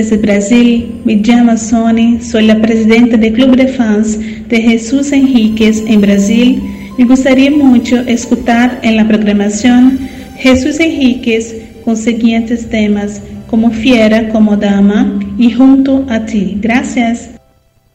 desde 0.00 0.16
Brasil. 0.16 0.94
Me 1.04 1.16
llamo 1.16 1.58
Sony, 1.58 2.22
soy 2.22 2.46
la 2.46 2.58
presidenta 2.58 3.18
del 3.18 3.34
Club 3.34 3.54
de 3.54 3.68
Fans 3.68 4.18
de 4.48 4.62
Jesús 4.62 5.12
Enríquez 5.12 5.84
en 5.86 6.00
Brasil. 6.00 6.62
Me 6.96 7.04
gustaría 7.04 7.50
mucho 7.50 8.00
escuchar 8.00 8.80
en 8.82 8.96
la 8.96 9.06
programación 9.06 9.98
Jesús 10.38 10.80
Enríquez 10.80 11.54
con 11.84 11.98
siguientes 11.98 12.70
temas 12.70 13.20
como 13.46 13.70
Fiera, 13.70 14.30
como 14.30 14.56
Dama 14.56 15.20
y 15.36 15.50
Junto 15.50 16.06
a 16.08 16.24
ti. 16.24 16.56
Gracias. 16.62 17.32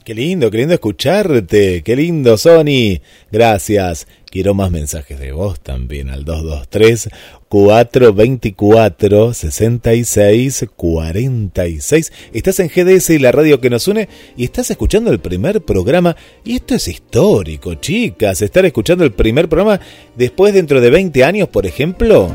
Qué 0.03 0.13
lindo, 0.13 0.51
qué 0.51 0.59
lindo 0.59 0.75
escucharte. 0.75 1.81
Qué 1.81 1.95
lindo, 1.95 2.37
Sony. 2.37 3.01
Gracias. 3.31 4.05
Quiero 4.29 4.53
más 4.53 4.69
mensajes 4.69 5.19
de 5.19 5.24
voz 5.35 5.59
también 5.59 6.09
al 6.09 6.25
223 6.25 7.09
424 7.47 9.33
66 9.33 10.65
46. 10.75 12.13
Estás 12.33 12.59
en 12.59 12.69
GDS 12.69 13.11
y 13.11 13.19
la 13.19 13.31
radio 13.31 13.61
que 13.61 13.69
nos 13.69 13.87
une 13.87 14.09
y 14.35 14.45
estás 14.45 14.71
escuchando 14.71 15.11
el 15.11 15.19
primer 15.19 15.61
programa. 15.61 16.15
Y 16.43 16.55
esto 16.55 16.75
es 16.75 16.87
histórico, 16.87 17.75
chicas. 17.75 18.41
Estar 18.41 18.65
escuchando 18.65 19.03
el 19.03 19.13
primer 19.13 19.47
programa 19.47 19.79
después 20.15 20.53
dentro 20.53 20.81
de 20.81 20.89
20 20.89 21.23
años, 21.23 21.49
por 21.49 21.65
ejemplo. 21.65 22.29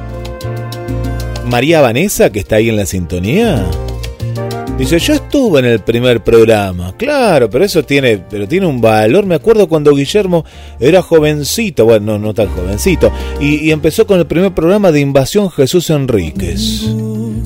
María 1.47 1.81
Vanessa, 1.81 2.31
que 2.31 2.39
está 2.39 2.57
ahí 2.57 2.69
en 2.69 2.77
la 2.77 2.87
sintonía. 2.87 3.69
Dice, 4.81 4.99
yo 4.99 5.13
estuve 5.13 5.59
en 5.59 5.67
el 5.67 5.81
primer 5.81 6.25
programa. 6.25 6.95
Claro, 6.97 7.51
pero 7.51 7.67
eso 7.67 7.83
tiene, 7.85 8.17
pero 8.17 8.49
tiene 8.49 8.65
un 8.65 8.81
valor. 8.81 9.27
Me 9.27 9.35
acuerdo 9.35 9.69
cuando 9.69 9.95
Guillermo 9.95 10.43
era 10.81 11.03
jovencito, 11.03 11.85
bueno, 11.85 12.13
no, 12.13 12.19
no 12.19 12.33
tan 12.33 12.49
jovencito, 12.49 13.13
y, 13.39 13.57
y 13.67 13.73
empezó 13.73 14.07
con 14.07 14.19
el 14.19 14.27
primer 14.27 14.55
programa 14.55 14.91
de 14.91 15.01
Invasión 15.01 15.51
Jesús 15.51 15.91
Enríquez. 15.91 16.87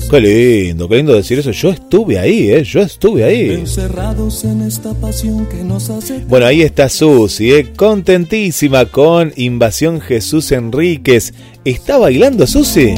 Qué 0.09 0.21
lindo, 0.21 0.87
qué 0.87 0.95
lindo 0.95 1.13
decir 1.13 1.39
eso. 1.39 1.51
Yo 1.51 1.71
estuve 1.71 2.17
ahí, 2.17 2.51
¿eh? 2.51 2.63
Yo 2.63 2.79
estuve 2.79 3.25
ahí. 3.25 3.49
Encerrados 3.51 4.45
en 4.45 4.61
esta 4.61 4.93
pasión 4.93 5.45
que 5.47 5.61
nos 5.61 5.89
hace 5.89 6.19
Bueno, 6.29 6.45
ahí 6.45 6.61
está 6.61 6.87
Susi, 6.87 7.51
¿eh? 7.51 7.73
contentísima 7.75 8.85
con 8.85 9.33
Invasión 9.35 9.99
Jesús 9.99 10.53
Enríquez. 10.53 11.33
¿Está 11.65 11.97
bailando 11.97 12.47
Susi? 12.47 12.95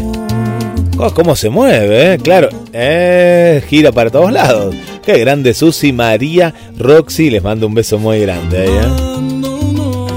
Oh, 1.00 1.14
¿Cómo 1.14 1.36
se 1.36 1.50
mueve? 1.50 2.14
eh? 2.14 2.18
Claro, 2.18 2.50
eh, 2.74 3.62
gira 3.68 3.92
para 3.92 4.10
todos 4.10 4.32
lados. 4.32 4.76
Qué 5.06 5.20
grande 5.20 5.54
Susi, 5.54 5.94
María, 5.94 6.54
Roxy, 6.78 7.30
les 7.30 7.44
mando 7.44 7.68
un 7.68 7.76
beso 7.76 8.00
muy 8.00 8.20
grande. 8.22 8.66
¿eh? 8.66 8.80
amándonos. 8.80 10.12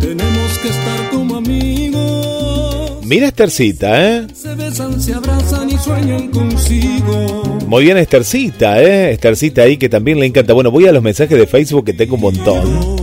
Tenemos 0.00 0.58
que 0.62 0.68
estar 0.68 1.10
como 1.10 1.36
amigos. 1.36 3.04
Mira 3.04 3.26
Estercita, 3.26 4.08
¿eh? 4.18 4.26
Se 4.34 4.54
besan, 4.54 5.00
se 5.00 5.14
abrazan 5.14 5.68
y 5.70 5.76
sueñan 5.76 6.28
consigo. 6.28 7.58
Muy 7.66 7.84
bien 7.84 7.98
Estercita, 7.98 8.80
¿eh? 8.80 9.10
Estercita 9.12 9.62
ahí 9.62 9.76
que 9.78 9.88
también 9.88 10.20
le 10.20 10.26
encanta. 10.26 10.52
Bueno, 10.52 10.70
voy 10.70 10.86
a 10.86 10.92
los 10.92 11.02
mensajes 11.02 11.36
de 11.36 11.46
Facebook 11.48 11.86
que 11.86 11.92
tengo 11.92 12.14
un 12.14 12.20
montón. 12.20 12.99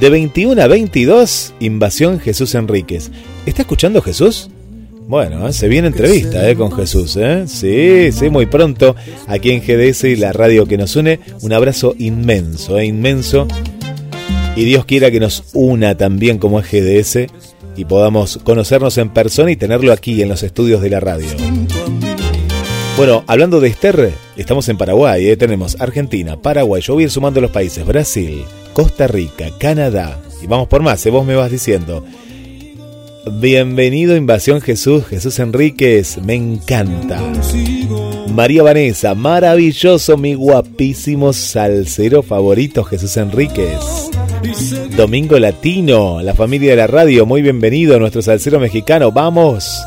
De 0.00 0.10
21 0.10 0.60
a 0.60 0.66
22, 0.66 1.54
Invasión 1.60 2.20
Jesús 2.20 2.54
Enríquez. 2.54 3.10
¿Está 3.46 3.62
escuchando 3.62 4.02
Jesús? 4.02 4.50
Bueno, 5.08 5.48
¿eh? 5.48 5.54
se 5.54 5.68
viene 5.68 5.88
entrevista 5.88 6.48
¿eh? 6.50 6.54
con 6.54 6.70
Jesús. 6.70 7.16
¿eh? 7.16 7.44
Sí, 7.46 8.12
sí, 8.12 8.28
muy 8.28 8.44
pronto 8.44 8.94
aquí 9.26 9.52
en 9.52 9.62
GDS 9.62 10.04
y 10.04 10.16
la 10.16 10.34
radio 10.34 10.66
que 10.66 10.76
nos 10.76 10.96
une. 10.96 11.20
Un 11.40 11.52
abrazo 11.54 11.94
inmenso, 11.98 12.78
¿eh? 12.78 12.84
inmenso. 12.84 13.48
Y 14.54 14.64
Dios 14.64 14.84
quiera 14.84 15.10
que 15.10 15.20
nos 15.20 15.44
una 15.54 15.96
también 15.96 16.38
como 16.38 16.60
es 16.60 16.70
GDS 16.70 17.32
y 17.74 17.84
podamos 17.86 18.38
conocernos 18.44 18.98
en 18.98 19.10
persona 19.10 19.50
y 19.50 19.56
tenerlo 19.56 19.92
aquí 19.92 20.20
en 20.20 20.28
los 20.28 20.42
estudios 20.42 20.82
de 20.82 20.90
la 20.90 21.00
radio. 21.00 21.28
Bueno, 22.96 23.24
hablando 23.26 23.60
de 23.60 23.68
Esther, 23.68 24.14
estamos 24.38 24.70
en 24.70 24.78
Paraguay, 24.78 25.28
¿eh? 25.28 25.36
tenemos 25.36 25.78
Argentina, 25.78 26.40
Paraguay, 26.40 26.80
yo 26.80 26.94
voy 26.94 27.02
a 27.02 27.04
ir 27.04 27.10
sumando 27.10 27.42
los 27.42 27.50
países, 27.50 27.84
Brasil, 27.84 28.46
Costa 28.72 29.06
Rica, 29.06 29.50
Canadá, 29.58 30.18
y 30.42 30.46
vamos 30.46 30.68
por 30.68 30.82
más, 30.82 31.04
¿eh? 31.04 31.10
vos 31.10 31.26
me 31.26 31.34
vas 31.34 31.50
diciendo. 31.50 32.02
Bienvenido 33.32 34.16
Invasión 34.16 34.62
Jesús, 34.62 35.04
Jesús 35.04 35.38
Enríquez, 35.40 36.16
me 36.22 36.36
encanta. 36.36 37.20
María 38.32 38.62
Vanessa, 38.62 39.14
maravilloso, 39.14 40.16
mi 40.16 40.32
guapísimo 40.32 41.34
salsero 41.34 42.22
favorito, 42.22 42.82
Jesús 42.82 43.14
Enríquez. 43.18 44.10
Domingo 44.96 45.38
Latino, 45.38 46.22
la 46.22 46.32
familia 46.32 46.70
de 46.70 46.76
la 46.76 46.86
radio, 46.86 47.26
muy 47.26 47.42
bienvenido, 47.42 47.98
nuestro 47.98 48.22
salsero 48.22 48.58
mexicano, 48.58 49.12
vamos. 49.12 49.85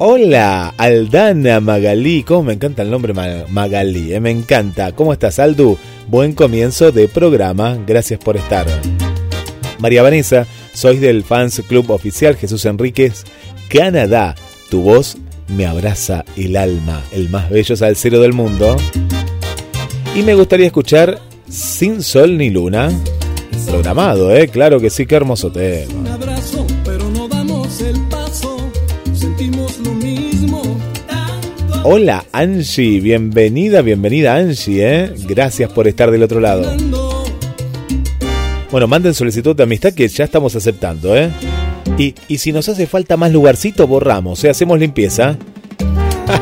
Hola, 0.00 0.74
Aldana 0.76 1.58
Magalí, 1.60 2.22
cómo 2.22 2.44
me 2.44 2.52
encanta 2.52 2.82
el 2.82 2.90
nombre 2.90 3.12
Ma- 3.12 3.44
Magalí, 3.48 4.12
eh, 4.12 4.20
me 4.20 4.30
encanta. 4.30 4.92
¿Cómo 4.92 5.12
estás, 5.12 5.38
Aldu? 5.40 5.76
Buen 6.06 6.34
comienzo 6.34 6.92
de 6.92 7.08
programa, 7.08 7.76
gracias 7.86 8.20
por 8.20 8.36
estar. 8.36 8.66
María 9.80 10.02
Vanessa, 10.02 10.46
sois 10.72 11.00
del 11.00 11.24
Fans 11.24 11.62
Club 11.68 11.90
Oficial 11.90 12.36
Jesús 12.36 12.64
Enríquez, 12.64 13.24
Canadá. 13.68 14.36
Tu 14.70 14.80
voz 14.82 15.16
me 15.48 15.66
abraza 15.66 16.24
el 16.36 16.56
alma, 16.56 17.02
el 17.12 17.28
más 17.28 17.50
bello 17.50 17.76
salsero 17.76 18.20
del 18.20 18.32
mundo. 18.32 18.76
Y 20.14 20.22
me 20.22 20.34
gustaría 20.34 20.66
escuchar 20.66 21.18
Sin 21.48 22.02
Sol 22.02 22.38
ni 22.38 22.50
Luna. 22.50 22.90
Programado, 23.66 24.34
¿eh? 24.34 24.48
Claro 24.48 24.78
que 24.80 24.90
sí, 24.90 25.06
qué 25.06 25.16
hermoso 25.16 25.50
tema. 25.50 25.92
Un 26.00 26.06
abrazo, 26.06 26.66
Hola 31.90 32.26
Angie, 32.32 33.00
bienvenida, 33.00 33.80
bienvenida 33.80 34.34
Angie, 34.34 35.04
¿eh? 35.04 35.10
Gracias 35.26 35.72
por 35.72 35.88
estar 35.88 36.10
del 36.10 36.22
otro 36.22 36.38
lado. 36.38 36.70
Bueno, 38.70 38.86
manden 38.86 39.14
solicitud 39.14 39.56
de 39.56 39.62
amistad 39.62 39.94
que 39.94 40.06
ya 40.06 40.24
estamos 40.24 40.54
aceptando, 40.54 41.16
¿eh? 41.16 41.30
Y, 41.96 42.14
y 42.28 42.36
si 42.36 42.52
nos 42.52 42.68
hace 42.68 42.86
falta 42.86 43.16
más 43.16 43.32
lugarcito, 43.32 43.86
borramos, 43.86 44.44
¿eh? 44.44 44.50
Hacemos 44.50 44.78
limpieza. 44.78 45.38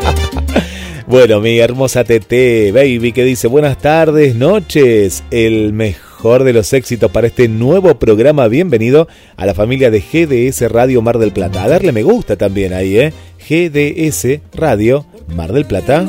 bueno, 1.07 1.41
mi 1.41 1.61
hermosa 1.61 2.03
TT, 2.03 2.73
baby, 2.73 3.13
que 3.13 3.23
dice 3.23 3.47
buenas 3.47 3.79
tardes, 3.79 4.35
noches, 4.35 5.23
el 5.31 5.73
mejor 5.73 6.43
de 6.43 6.55
los 6.55 6.73
éxitos 6.73 7.13
para 7.13 7.29
este 7.29 7.47
nuevo 7.47 8.01
programa. 8.01 8.49
Bienvenido 8.49 9.07
a 9.37 9.47
la 9.47 9.55
familia 9.55 9.93
de 9.93 10.01
GDS 10.01 10.69
Radio 10.73 11.03
Mar 11.03 11.19
del 11.19 11.31
Plata. 11.31 11.63
A 11.63 11.69
darle 11.69 11.93
me 11.93 12.03
gusta 12.03 12.35
también 12.35 12.73
ahí, 12.73 12.99
¿eh? 12.99 13.13
GDS 13.49 14.41
Radio 14.53 15.07
Mar 15.35 15.53
del 15.53 15.65
Plata. 15.65 16.09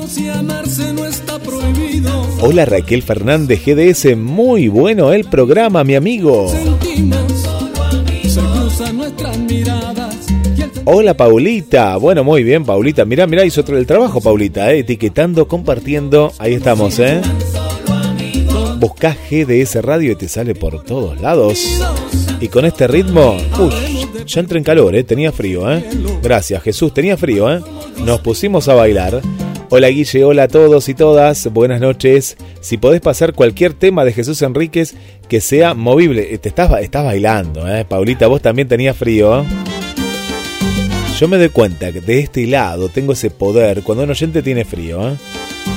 Hola 2.42 2.66
Raquel 2.66 3.02
Fernández 3.04 3.62
GDS, 3.66 4.16
muy 4.16 4.68
bueno 4.68 5.12
el 5.12 5.26
programa, 5.26 5.84
mi 5.84 5.96
amigo. 5.96 6.52
Hola 10.86 11.18
Paulita, 11.18 11.98
bueno, 11.98 12.24
muy 12.24 12.44
bien 12.44 12.64
Paulita, 12.64 13.04
mirá, 13.04 13.28
mirá, 13.28 13.44
hizo 13.44 13.62
otro 13.62 13.78
el 13.78 13.86
trabajo 13.86 14.22
Paulita, 14.22 14.72
eh, 14.72 14.80
etiquetando, 14.80 15.48
compartiendo, 15.48 16.32
ahí 16.40 16.54
estamos, 16.54 16.98
¿eh? 17.00 17.22
Buscás 18.80 19.18
GDS 19.30 19.84
Radio 19.84 20.14
y 20.14 20.16
te 20.16 20.30
sale 20.30 20.56
por 20.56 20.84
todos 20.84 21.20
lados. 21.20 21.82
Y 22.40 22.48
con 22.48 22.64
este 22.64 22.88
ritmo, 22.88 23.36
uy, 23.60 24.06
ya 24.26 24.40
entré 24.40 24.60
en 24.60 24.64
calor, 24.64 24.96
¿eh? 24.96 25.04
Tenía 25.04 25.32
frío, 25.32 25.70
¿eh? 25.70 25.84
Gracias 26.22 26.64
Jesús, 26.64 26.94
tenía 26.94 27.18
frío, 27.18 27.52
¿eh? 27.52 27.62
Nos 28.04 28.22
pusimos 28.22 28.68
a 28.68 28.74
bailar. 28.74 29.22
Hola 29.70 29.90
Guille, 29.90 30.24
hola 30.24 30.44
a 30.44 30.48
todos 30.48 30.88
y 30.88 30.94
todas, 30.94 31.52
buenas 31.52 31.82
noches. 31.82 32.38
Si 32.62 32.78
podés 32.78 33.02
pasar 33.02 33.34
cualquier 33.34 33.74
tema 33.74 34.06
de 34.06 34.14
Jesús 34.14 34.42
Enríquez 34.42 34.96
que 35.28 35.42
sea 35.42 35.74
movible, 35.74 36.34
Eh, 36.34 36.38
te 36.38 36.50
estás, 36.50 36.72
estás 36.82 37.04
bailando, 37.04 37.68
¿eh? 37.68 37.84
Paulita, 37.84 38.28
vos 38.28 38.42
también 38.42 38.68
tenías 38.68 38.96
frío. 38.96 39.46
Yo 41.20 41.28
me 41.28 41.38
doy 41.38 41.50
cuenta 41.50 41.92
que 41.92 42.00
de 42.00 42.20
este 42.20 42.46
lado 42.48 42.90
tengo 42.90 43.14
ese 43.14 43.30
poder 43.30 43.82
cuando 43.84 44.04
un 44.04 44.12
oyente 44.12 44.42
tiene 44.42 44.64
frío. 44.64 45.10
¿eh? 45.10 45.16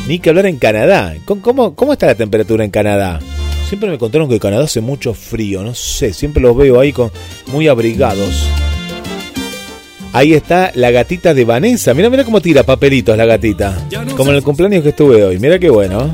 Ni 0.06 0.18
que 0.18 0.28
hablar 0.28 0.46
en 0.46 0.58
Canadá. 0.58 1.16
¿Cómo, 1.24 1.42
cómo, 1.42 1.74
cómo 1.74 1.92
está 1.94 2.06
la 2.06 2.14
temperatura 2.14 2.64
en 2.64 2.70
Canadá? 2.70 3.18
Siempre 3.68 3.90
me 3.90 3.98
contaron 3.98 4.28
que 4.28 4.38
Canadá 4.38 4.64
hace 4.64 4.80
mucho 4.80 5.14
frío, 5.14 5.62
no 5.62 5.74
sé, 5.74 6.12
siempre 6.12 6.42
los 6.42 6.56
veo 6.56 6.80
ahí 6.80 6.92
con, 6.92 7.12
muy 7.52 7.68
abrigados. 7.68 8.48
Ahí 10.12 10.34
está 10.34 10.72
la 10.74 10.90
gatita 10.90 11.34
de 11.34 11.44
Vanessa. 11.44 11.94
Mira, 11.94 12.10
mira 12.10 12.24
cómo 12.24 12.40
tira 12.40 12.64
papelitos 12.64 13.16
la 13.16 13.26
gatita. 13.26 13.86
Como 14.16 14.30
en 14.30 14.36
el 14.36 14.42
cumpleaños 14.42 14.82
que 14.82 14.88
estuve 14.90 15.22
hoy. 15.24 15.38
Mira 15.38 15.58
qué 15.58 15.70
bueno. 15.70 16.10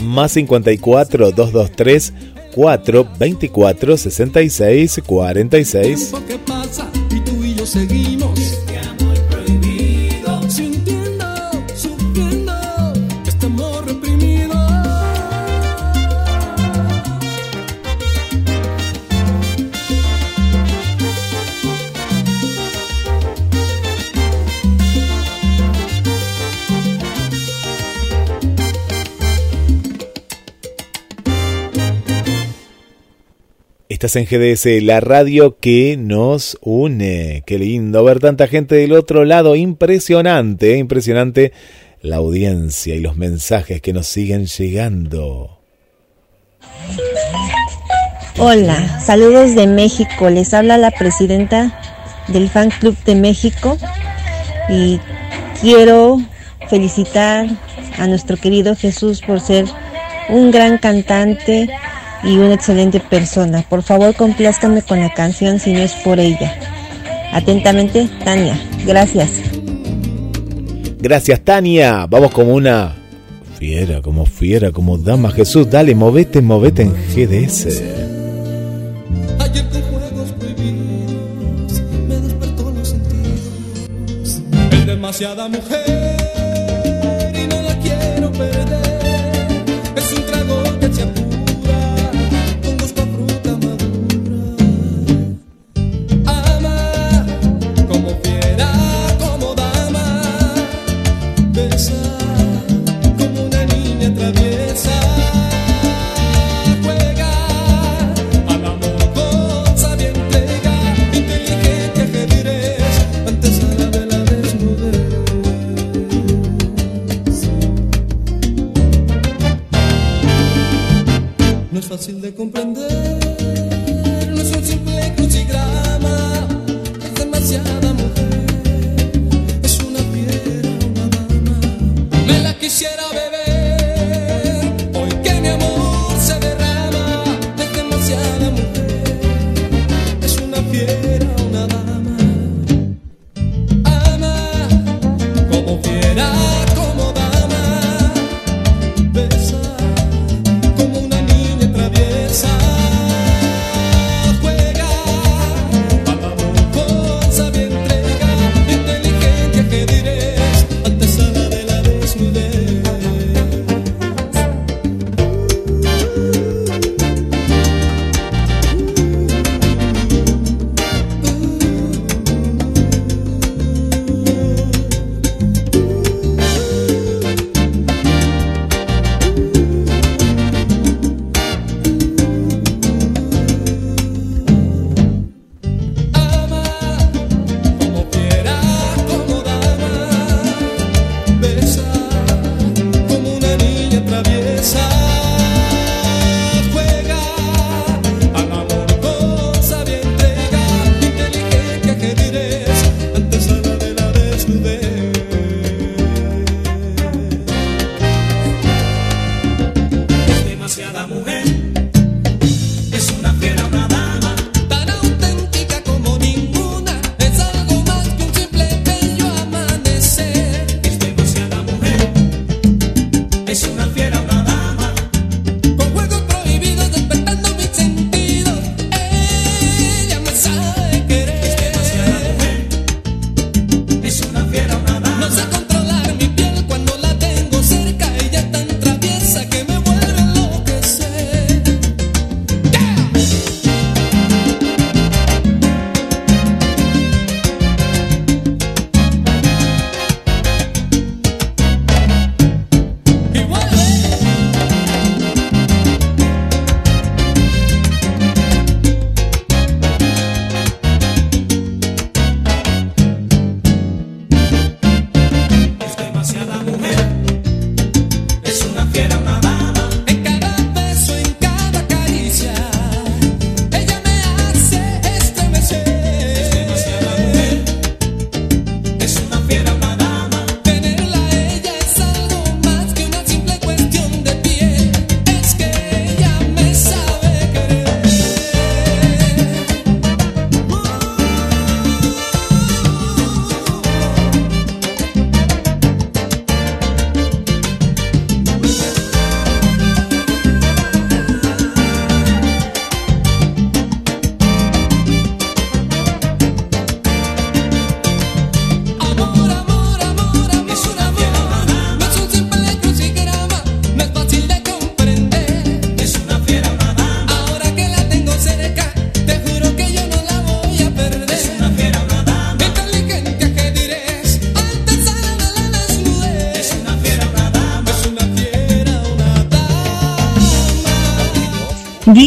Más 0.00 0.32
54 0.32 1.32
223 1.32 2.12
4 2.54 3.08
24 3.18 3.96
66 3.96 5.00
46. 5.04 6.10
Tiempo 6.10 6.26
que 6.26 6.38
pasa 6.38 6.90
y 7.10 7.20
tú 7.20 7.42
y 7.42 7.54
yo 7.54 7.66
seguimos. 7.66 8.41
Estás 34.04 34.16
en 34.16 34.26
GDS, 34.26 34.82
la 34.82 34.98
radio 34.98 35.60
que 35.60 35.96
nos 35.96 36.58
une. 36.60 37.44
Qué 37.46 37.56
lindo 37.56 38.02
ver 38.02 38.18
tanta 38.18 38.48
gente 38.48 38.74
del 38.74 38.94
otro 38.94 39.24
lado. 39.24 39.54
Impresionante, 39.54 40.76
impresionante 40.76 41.52
la 42.00 42.16
audiencia 42.16 42.96
y 42.96 42.98
los 42.98 43.14
mensajes 43.14 43.80
que 43.80 43.92
nos 43.92 44.08
siguen 44.08 44.46
llegando. 44.46 45.60
Hola, 48.38 49.00
saludos 49.00 49.54
de 49.54 49.68
México. 49.68 50.30
Les 50.30 50.52
habla 50.52 50.78
la 50.78 50.90
presidenta 50.90 51.80
del 52.26 52.50
Fan 52.50 52.70
Club 52.80 52.96
de 53.04 53.14
México 53.14 53.78
y 54.68 54.98
quiero 55.60 56.20
felicitar 56.68 57.46
a 57.98 58.08
nuestro 58.08 58.36
querido 58.36 58.74
Jesús 58.74 59.22
por 59.24 59.38
ser 59.38 59.66
un 60.28 60.50
gran 60.50 60.78
cantante 60.78 61.68
y 62.24 62.36
una 62.36 62.54
excelente 62.54 63.00
persona. 63.00 63.64
Por 63.68 63.82
favor, 63.82 64.14
complázcame 64.14 64.82
con 64.82 65.00
la 65.00 65.12
canción 65.12 65.58
si 65.58 65.72
no 65.72 65.80
es 65.80 65.92
por 65.94 66.20
ella. 66.20 66.54
Atentamente, 67.32 68.08
Tania. 68.24 68.58
Gracias. 68.86 69.30
Gracias, 70.98 71.40
Tania. 71.40 72.06
Vamos 72.08 72.30
como 72.30 72.54
una 72.54 72.94
fiera, 73.58 74.02
como 74.02 74.26
fiera, 74.26 74.70
como 74.70 74.98
dama. 74.98 75.30
Jesús, 75.30 75.68
dale, 75.70 75.94
movete, 75.94 76.42
movete 76.42 76.82
en 76.82 76.92
GDS. 76.92 77.82
Ayer 79.38 79.68
con 79.70 79.82
juegos 79.82 80.32
prohibidos 80.38 81.82
me 82.06 82.16
despertó 82.16 82.70
los 82.70 82.88
sentidos. 82.88 84.42
Demasiada 84.86 85.48
mujer. 85.48 86.01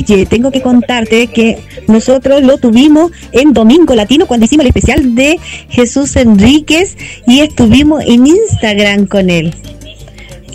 Tengo 0.05 0.51
que 0.51 0.61
contarte 0.61 1.27
que 1.27 1.57
nosotros 1.87 2.43
lo 2.43 2.57
tuvimos 2.57 3.11
en 3.31 3.53
Domingo 3.53 3.95
Latino 3.95 4.27
cuando 4.27 4.45
hicimos 4.45 4.65
el 4.65 4.69
especial 4.69 5.15
de 5.15 5.39
Jesús 5.69 6.15
Enríquez 6.15 6.95
y 7.27 7.39
estuvimos 7.39 8.03
en 8.05 8.27
Instagram 8.27 9.07
con 9.07 9.29
él 9.29 9.53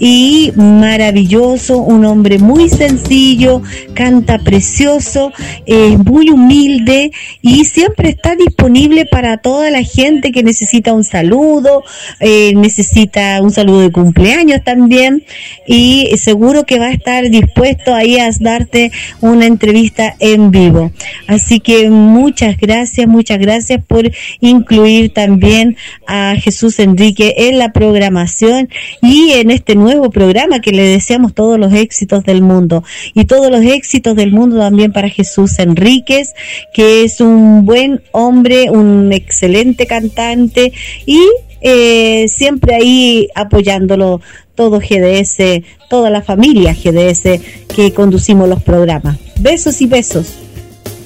y 0.01 0.53
maravilloso, 0.57 1.79
un 1.79 2.07
hombre 2.07 2.39
muy 2.39 2.71
sencillo, 2.71 3.63
canta 3.93 4.39
precioso, 4.39 5.31
es 5.67 5.99
muy 5.99 6.31
humilde 6.31 7.13
y 7.43 7.67
siempre 7.67 8.09
está 8.09 8.35
disponible 8.35 9.05
para 9.05 9.37
toda 9.37 9.71
la 9.71 9.83
gente 9.83 10.33
que 10.33 10.43
necesita 10.43 10.95
un 10.95 11.05
saludo, 11.05 11.85
eh, 12.19 12.55
necesita 12.57 13.43
un 13.43 13.51
saludo 13.51 13.81
de 13.81 13.93
cumpleaños 13.93 14.65
también 14.65 15.23
y 15.67 16.09
seguro 16.17 16.65
que 16.65 16.79
va 16.79 16.87
a 16.87 16.93
estar 16.93 17.29
dispuesto 17.29 17.95
ahí 17.95 18.19
a 18.19 18.31
darte 18.41 18.93
una 19.21 19.45
entrevista 19.45 20.17
en 20.19 20.51
vivo. 20.51 20.93
Así 21.27 21.61
que 21.61 21.91
muchas 21.91 22.57
gracias, 22.57 23.07
muchas 23.07 23.39
gracias 23.39 23.85
por 23.87 24.11
incluir 24.41 25.13
también 25.13 25.77
a 26.07 26.37
Jesús 26.41 26.79
Enrique 26.79 27.35
en 27.37 27.59
la 27.59 27.73
programación 27.73 28.71
y 29.03 29.33
en 29.33 29.51
este 29.51 29.75
nuevo 29.75 29.90
programa 30.11 30.61
que 30.61 30.73
le 30.73 30.83
deseamos 30.83 31.35
todos 31.35 31.59
los 31.59 31.73
éxitos 31.73 32.25
del 32.25 32.43
mundo 32.43 32.85
y 33.15 33.25
todos 33.25 33.51
los 33.51 33.63
éxitos 33.63 34.15
del 34.17 34.33
mundo 34.33 34.59
también 34.59 34.93
para 34.93 35.09
Jesús 35.09 35.59
Enríquez, 35.59 36.33
que 36.75 37.05
es 37.05 37.21
un 37.21 37.65
buen 37.65 38.03
hombre, 38.13 38.71
un 38.71 39.13
excelente 39.13 39.87
cantante 39.87 40.73
y 41.07 41.21
eh, 41.61 42.27
siempre 42.29 42.75
ahí 42.75 43.29
apoyándolo 43.35 44.21
todo 44.55 44.79
GDS, 44.79 45.63
toda 45.89 46.11
la 46.11 46.23
familia 46.23 46.75
GDS 46.75 47.41
que 47.75 47.93
conducimos 47.95 48.49
los 48.49 48.63
programas. 48.63 49.19
Besos 49.39 49.81
y 49.81 49.87
besos. 49.87 50.27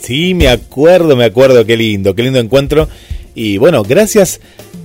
Sí, 0.01 0.35
me 0.35 0.49
acuerdo, 0.49 1.16
me 1.16 1.24
acuerdo, 1.24 1.64
qué 1.64 1.76
lindo, 1.76 2.14
qué 2.14 2.22
lindo 2.24 2.39
encuentro. 2.39 2.89
Y 3.35 3.57
bueno, 3.57 3.82
gracias 3.82 4.41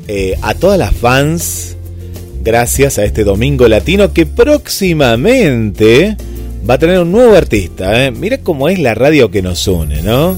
eh, 0.07 0.35
a 0.41 0.53
todas 0.53 0.79
las 0.79 0.93
fans, 0.93 1.77
gracias 2.41 2.97
a 2.97 3.05
este 3.05 3.23
Domingo 3.23 3.67
Latino 3.67 4.13
que 4.13 4.25
próximamente 4.25 6.15
va 6.69 6.75
a 6.75 6.79
tener 6.79 6.99
un 6.99 7.11
nuevo 7.11 7.35
artista. 7.35 8.05
¿eh? 8.05 8.11
Mira 8.11 8.39
cómo 8.39 8.69
es 8.69 8.79
la 8.79 8.95
radio 8.95 9.31
que 9.31 9.41
nos 9.41 9.67
une, 9.67 10.01
¿no? 10.01 10.37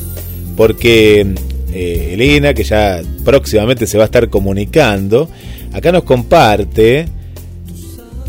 Porque 0.55 1.33
eh, 1.73 2.09
Elena, 2.13 2.53
que 2.53 2.63
ya 2.63 3.01
próximamente 3.23 3.87
se 3.87 3.97
va 3.97 4.03
a 4.03 4.05
estar 4.05 4.29
comunicando, 4.29 5.29
acá 5.73 5.91
nos 5.91 6.03
comparte 6.03 7.05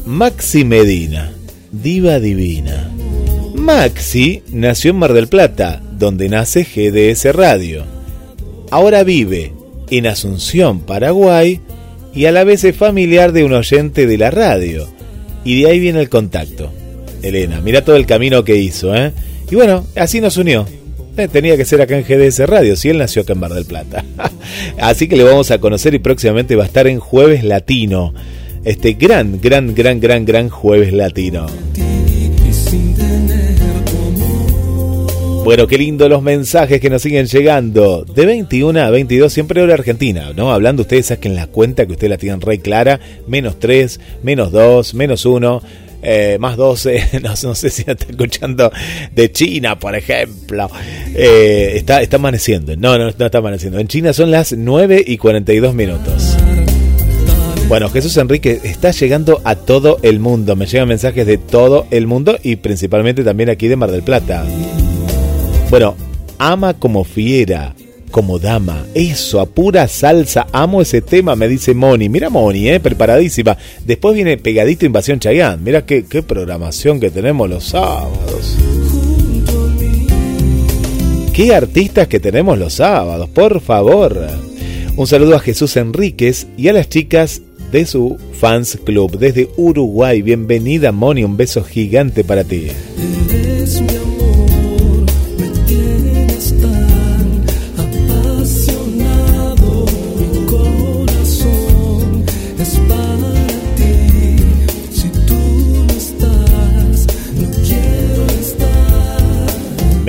Maxi 0.06 0.64
Medina, 0.64 1.32
diva 1.70 2.20
divina. 2.20 2.90
Maxi 3.54 4.42
nació 4.50 4.90
en 4.90 4.96
Mar 4.96 5.12
del 5.12 5.28
Plata, 5.28 5.80
donde 5.98 6.28
nace 6.28 6.64
GDS 6.64 7.34
Radio. 7.34 7.84
Ahora 8.70 9.04
vive 9.04 9.52
en 9.90 10.06
Asunción, 10.06 10.80
Paraguay, 10.80 11.60
y 12.14 12.26
a 12.26 12.32
la 12.32 12.44
vez 12.44 12.64
es 12.64 12.76
familiar 12.76 13.32
de 13.32 13.44
un 13.44 13.52
oyente 13.52 14.06
de 14.06 14.18
la 14.18 14.30
radio. 14.30 14.88
Y 15.44 15.62
de 15.62 15.70
ahí 15.70 15.80
viene 15.80 16.00
el 16.00 16.08
contacto. 16.08 16.72
Elena, 17.22 17.60
mira 17.60 17.84
todo 17.84 17.96
el 17.96 18.06
camino 18.06 18.44
que 18.44 18.56
hizo, 18.56 18.94
¿eh? 18.94 19.12
Y 19.50 19.54
bueno, 19.54 19.86
así 19.96 20.20
nos 20.20 20.36
unió. 20.36 20.66
Eh, 21.16 21.28
tenía 21.28 21.56
que 21.56 21.64
ser 21.64 21.80
acá 21.82 21.96
en 21.96 22.04
GDS 22.04 22.46
Radio, 22.46 22.74
si 22.74 22.88
él 22.88 22.98
nació 22.98 23.22
acá 23.22 23.34
en 23.34 23.40
Mar 23.40 23.52
del 23.52 23.64
Plata. 23.64 24.04
así 24.78 25.08
que 25.08 25.16
le 25.16 25.24
vamos 25.24 25.50
a 25.50 25.58
conocer 25.58 25.94
y 25.94 25.98
próximamente 25.98 26.56
va 26.56 26.64
a 26.64 26.66
estar 26.66 26.86
en 26.86 27.00
Jueves 27.00 27.44
Latino. 27.44 28.14
Este 28.64 28.94
gran, 28.94 29.40
gran, 29.40 29.74
gran, 29.74 30.00
gran, 30.00 30.24
gran 30.24 30.48
Jueves 30.48 30.92
Latino. 30.92 31.46
Bueno, 35.44 35.66
qué 35.66 35.76
lindo 35.76 36.08
los 36.08 36.22
mensajes 36.22 36.80
que 36.80 36.88
nos 36.88 37.02
siguen 37.02 37.26
llegando. 37.26 38.04
De 38.04 38.26
21 38.26 38.80
a 38.80 38.90
22, 38.90 39.32
siempre 39.32 39.60
hora 39.60 39.74
argentina, 39.74 40.32
¿no? 40.36 40.52
Hablando, 40.52 40.82
ustedes 40.82 41.06
saquen 41.06 41.34
la 41.34 41.48
cuenta 41.48 41.84
que 41.84 41.92
ustedes 41.92 42.10
la 42.10 42.16
tienen 42.16 42.40
re 42.40 42.60
clara. 42.60 43.00
Menos 43.26 43.58
3, 43.58 43.98
menos 44.22 44.52
2, 44.52 44.94
menos 44.94 45.26
1. 45.26 45.62
Eh, 46.04 46.36
más 46.40 46.56
12, 46.56 47.20
no, 47.22 47.36
sé 47.36 47.70
si 47.70 47.82
está 47.86 48.06
escuchando 48.08 48.70
de 49.12 49.32
China, 49.32 49.78
por 49.80 49.96
ejemplo. 49.96 50.70
Eh, 51.12 51.72
está, 51.74 52.02
está 52.02 52.16
amaneciendo. 52.16 52.76
No, 52.76 52.96
no, 52.96 53.10
no 53.10 53.26
está 53.26 53.38
amaneciendo. 53.38 53.80
En 53.80 53.88
China 53.88 54.12
son 54.12 54.30
las 54.30 54.52
9 54.52 55.02
y 55.04 55.16
42 55.16 55.74
minutos. 55.74 56.36
Bueno, 57.66 57.88
Jesús 57.88 58.16
Enrique 58.16 58.60
está 58.62 58.92
llegando 58.92 59.40
a 59.44 59.56
todo 59.56 59.98
el 60.02 60.20
mundo. 60.20 60.54
Me 60.54 60.66
llegan 60.66 60.86
mensajes 60.86 61.26
de 61.26 61.38
todo 61.38 61.86
el 61.90 62.06
mundo 62.06 62.38
y 62.44 62.56
principalmente 62.56 63.24
también 63.24 63.50
aquí 63.50 63.66
de 63.66 63.76
Mar 63.76 63.90
del 63.90 64.02
Plata. 64.02 64.44
Bueno, 65.72 65.94
ama 66.36 66.74
como 66.74 67.02
fiera, 67.02 67.74
como 68.10 68.38
dama. 68.38 68.84
Eso, 68.92 69.40
a 69.40 69.46
pura 69.46 69.88
salsa. 69.88 70.46
Amo 70.52 70.82
ese 70.82 71.00
tema, 71.00 71.34
me 71.34 71.48
dice 71.48 71.72
Moni. 71.72 72.10
Mira 72.10 72.28
Moni, 72.28 72.68
eh, 72.68 72.78
preparadísima. 72.78 73.56
Después 73.86 74.14
viene 74.14 74.36
pegadito 74.36 74.84
Invasión 74.84 75.18
Chayán. 75.18 75.64
Mira 75.64 75.86
qué, 75.86 76.02
programación 76.02 77.00
que 77.00 77.08
tenemos 77.10 77.48
los 77.48 77.64
sábados. 77.64 78.58
Qué 81.32 81.54
artistas 81.54 82.06
que 82.06 82.20
tenemos 82.20 82.58
los 82.58 82.74
sábados, 82.74 83.30
por 83.30 83.62
favor. 83.62 84.28
Un 84.94 85.06
saludo 85.06 85.36
a 85.36 85.40
Jesús 85.40 85.78
Enríquez 85.78 86.48
y 86.58 86.68
a 86.68 86.74
las 86.74 86.90
chicas 86.90 87.40
de 87.70 87.86
su 87.86 88.18
fans 88.38 88.78
club 88.84 89.18
desde 89.18 89.48
Uruguay. 89.56 90.20
Bienvenida 90.20 90.92
Moni, 90.92 91.24
un 91.24 91.38
beso 91.38 91.64
gigante 91.64 92.24
para 92.24 92.44
ti. 92.44 92.66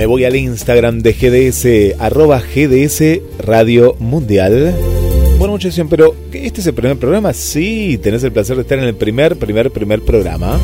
Me 0.04 0.08
voy 0.08 0.26
al 0.26 0.36
Instagram 0.36 0.98
de 0.98 1.14
GDS, 1.14 1.98
arroba 1.98 2.38
GDS 2.38 3.22
Radio 3.38 3.96
Mundial. 3.98 4.74
Bueno, 5.38 5.56
dicen, 5.56 5.88
pero 5.88 6.14
¿este 6.30 6.60
es 6.60 6.66
el 6.66 6.74
primer 6.74 6.98
programa? 6.98 7.32
Sí, 7.32 7.98
tenés 8.02 8.22
el 8.22 8.30
placer 8.30 8.56
de 8.56 8.62
estar 8.62 8.78
en 8.78 8.84
el 8.84 8.96
primer, 8.96 9.38
primer, 9.38 9.70
primer 9.70 10.02
programa. 10.02 10.60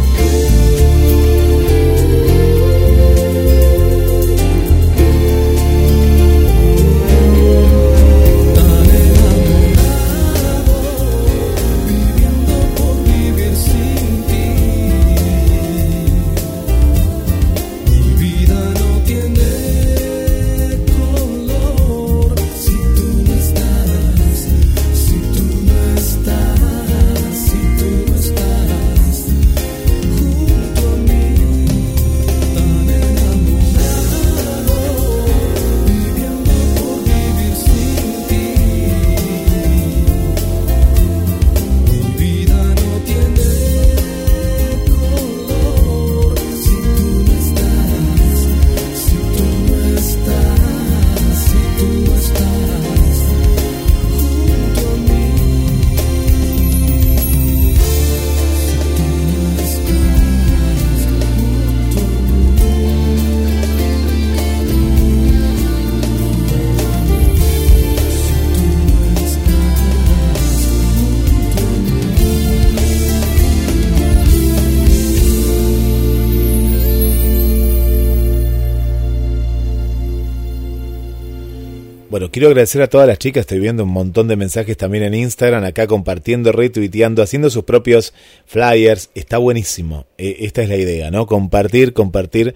Agradecer 82.50 82.82
a 82.82 82.88
todas 82.88 83.06
las 83.06 83.18
chicas, 83.18 83.42
estoy 83.42 83.60
viendo 83.60 83.84
un 83.84 83.90
montón 83.90 84.28
de 84.28 84.36
mensajes 84.36 84.76
también 84.76 85.04
en 85.04 85.14
Instagram, 85.14 85.64
acá 85.64 85.86
compartiendo, 85.86 86.52
retuiteando, 86.52 87.22
haciendo 87.22 87.50
sus 87.50 87.64
propios 87.64 88.12
flyers, 88.46 89.10
está 89.14 89.38
buenísimo, 89.38 90.06
Eh, 90.18 90.38
esta 90.40 90.62
es 90.62 90.68
la 90.68 90.76
idea, 90.76 91.10
¿no? 91.10 91.26
Compartir, 91.26 91.92
compartir 91.92 92.54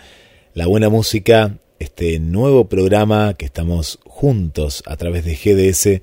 la 0.55 0.66
buena 0.66 0.88
música, 0.88 1.59
este 1.78 2.18
nuevo 2.20 2.68
programa 2.68 3.34
que 3.34 3.45
estamos 3.45 3.99
juntos 4.05 4.82
a 4.86 4.97
través 4.97 5.24
de 5.24 5.34
GDS, 5.34 6.03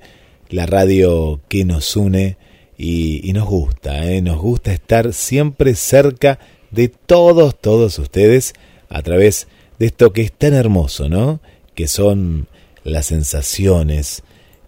la 0.50 0.66
radio 0.66 1.40
que 1.48 1.64
nos 1.64 1.96
une 1.96 2.36
y, 2.76 3.28
y 3.28 3.32
nos 3.32 3.46
gusta, 3.46 4.10
¿eh? 4.10 4.22
nos 4.22 4.38
gusta 4.40 4.72
estar 4.72 5.12
siempre 5.12 5.74
cerca 5.74 6.38
de 6.70 6.88
todos, 6.88 7.58
todos 7.58 7.98
ustedes 7.98 8.54
a 8.88 9.02
través 9.02 9.48
de 9.78 9.86
esto 9.86 10.12
que 10.12 10.22
es 10.22 10.32
tan 10.32 10.54
hermoso, 10.54 11.08
¿no? 11.08 11.40
Que 11.74 11.88
son 11.88 12.48
las 12.84 13.06
sensaciones, 13.06 14.22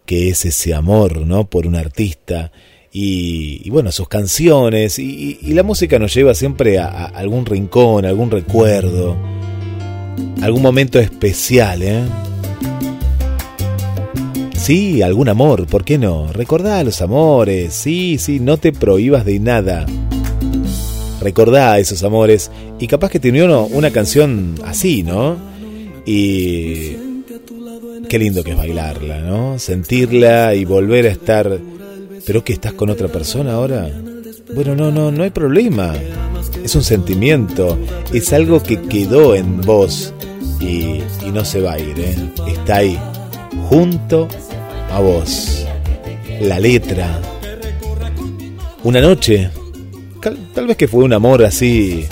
que 0.06 0.28
es 0.28 0.44
ese 0.44 0.74
amor, 0.74 1.18
¿no? 1.26 1.44
Por 1.44 1.66
un 1.66 1.76
artista 1.76 2.52
y, 2.96 3.68
bueno, 3.70 3.90
sus 3.90 4.06
canciones 4.06 5.00
y, 5.00 5.38
la 5.52 5.64
música 5.64 5.98
nos 5.98 6.14
lleva 6.14 6.32
siempre 6.32 6.78
a, 6.78 6.86
a, 6.86 7.06
algún 7.06 7.44
rincón, 7.44 8.04
algún 8.04 8.30
recuerdo, 8.30 9.16
algún 10.40 10.62
momento 10.62 11.00
especial, 11.00 11.82
¿eh? 11.82 12.04
Sí, 14.56 15.02
algún 15.02 15.28
amor, 15.28 15.66
¿por 15.66 15.84
qué 15.84 15.98
no? 15.98 16.32
Recordá 16.32 16.82
los 16.84 17.02
amores, 17.02 17.74
sí, 17.74 18.16
sí, 18.18 18.38
no 18.38 18.58
te 18.58 18.72
prohíbas 18.72 19.24
de 19.24 19.40
nada. 19.40 19.86
Recordá 21.20 21.78
esos 21.80 22.02
amores 22.04 22.50
y 22.78 22.86
capaz 22.86 23.10
que 23.10 23.18
tenía 23.18 23.44
uno 23.44 23.64
una 23.66 23.90
canción 23.90 24.54
así, 24.64 25.02
¿no? 25.02 25.36
Y 26.06 26.96
qué 28.08 28.18
lindo 28.18 28.42
que 28.44 28.52
es 28.52 28.56
bailarla, 28.56 29.20
¿no? 29.20 29.58
Sentirla 29.58 30.54
y 30.54 30.64
volver 30.64 31.06
a 31.06 31.10
estar. 31.10 31.58
¿Pero 32.26 32.42
que 32.42 32.54
estás 32.54 32.72
con 32.72 32.90
otra 32.90 33.08
persona 33.08 33.54
ahora? 33.54 33.90
Bueno, 34.54 34.74
no, 34.74 34.90
no, 34.90 35.10
no 35.10 35.22
hay 35.22 35.30
problema. 35.30 35.92
Es 36.62 36.74
un 36.74 36.82
sentimiento, 36.82 37.78
es 38.12 38.32
algo 38.32 38.62
que 38.62 38.80
quedó 38.82 39.34
en 39.34 39.60
vos 39.60 40.14
y, 40.60 41.02
y 41.26 41.30
no 41.32 41.44
se 41.44 41.60
va 41.60 41.74
a 41.74 41.78
ir, 41.78 41.98
¿eh? 41.98 42.16
Está 42.48 42.76
ahí, 42.76 42.98
junto 43.68 44.28
a 44.90 45.00
vos. 45.00 45.66
La 46.40 46.58
letra. 46.58 47.20
Una 48.82 49.00
noche. 49.00 49.50
Tal, 50.20 50.38
tal, 50.54 50.66
vez 50.66 50.76
que 50.78 50.88
fue 50.88 51.04
un 51.04 51.12
amor 51.12 51.44
así 51.44 52.06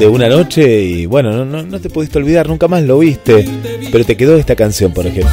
de 0.00 0.08
una 0.08 0.30
noche 0.30 0.80
y 0.82 1.04
bueno, 1.04 1.44
no, 1.44 1.62
no, 1.62 1.78
te 1.78 1.90
pudiste 1.90 2.16
olvidar, 2.18 2.48
nunca 2.48 2.66
más 2.68 2.82
lo 2.82 3.00
viste. 3.00 3.46
Pero 3.92 4.02
te 4.06 4.16
quedó 4.16 4.38
esta 4.38 4.56
canción, 4.56 4.94
por 4.94 5.06
ejemplo. 5.06 5.30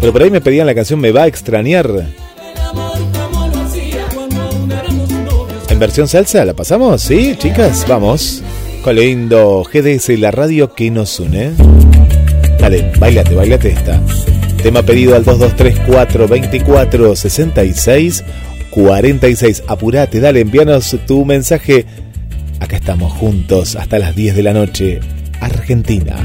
Pero 0.00 0.12
por 0.12 0.22
ahí 0.22 0.30
me 0.30 0.40
pedían 0.40 0.66
la 0.66 0.74
canción 0.74 1.00
Me 1.00 1.10
va 1.10 1.24
a 1.24 1.26
extrañar. 1.26 1.90
En 5.68 5.78
versión 5.80 6.06
salsa, 6.06 6.44
¿la 6.44 6.54
pasamos? 6.54 7.02
¿Sí, 7.02 7.34
chicas? 7.36 7.84
Vamos. 7.88 8.40
Con 8.84 8.94
lindo 8.94 9.64
GDS, 9.64 10.20
la 10.20 10.30
radio 10.30 10.72
que 10.72 10.88
nos 10.92 11.18
une. 11.18 11.50
Dale, 12.60 12.92
bailate, 12.96 13.34
bailate 13.34 13.70
esta. 13.70 14.00
Tema 14.62 14.82
pedido 14.82 15.16
al 15.16 15.24
2234 15.24 16.28
24 16.28 17.16
66 17.16 18.24
46. 18.70 19.64
Apurate, 19.66 20.20
dale, 20.20 20.40
envíanos 20.40 20.96
tu 21.06 21.24
mensaje. 21.24 21.86
Acá 22.60 22.76
estamos 22.76 23.12
juntos 23.12 23.76
hasta 23.76 23.98
las 23.98 24.14
10 24.14 24.36
de 24.36 24.42
la 24.42 24.52
noche. 24.52 25.00
Argentina. 25.40 26.16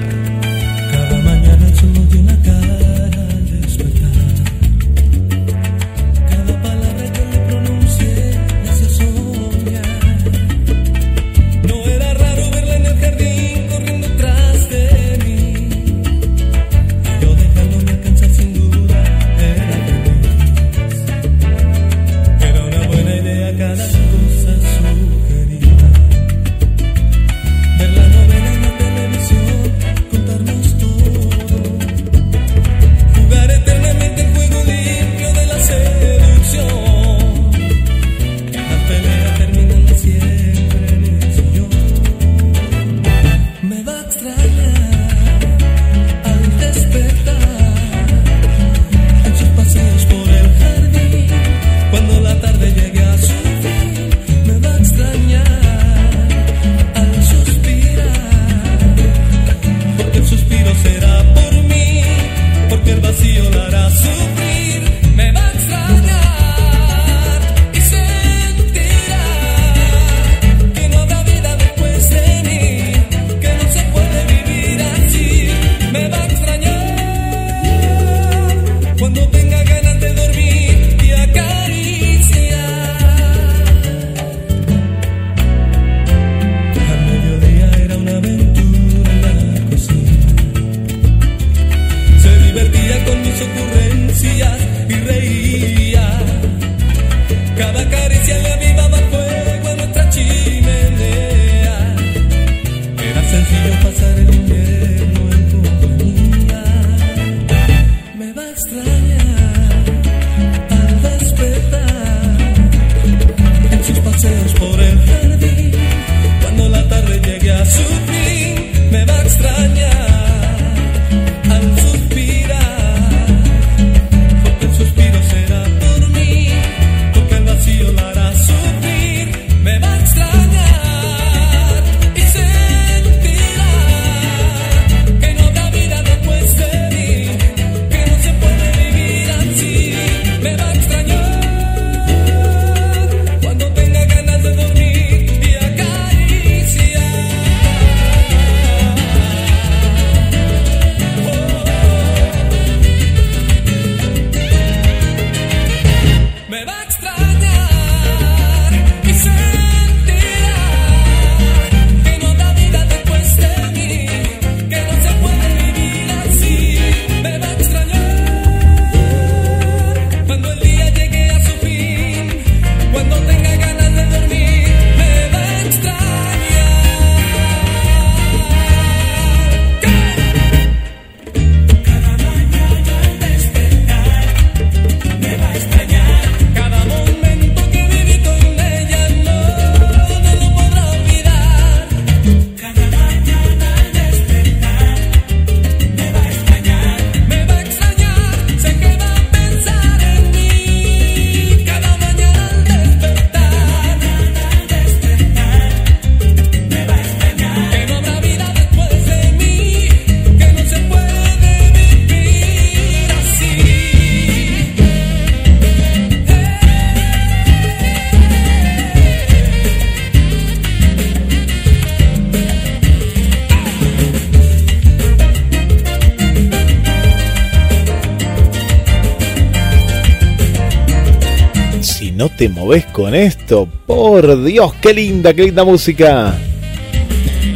Te 232.46 232.50
moves 232.50 232.86
con 232.86 233.16
esto. 233.16 233.68
Por 233.88 234.44
Dios, 234.44 234.72
qué 234.76 234.94
linda, 234.94 235.34
qué 235.34 235.46
linda 235.46 235.64
música. 235.64 236.38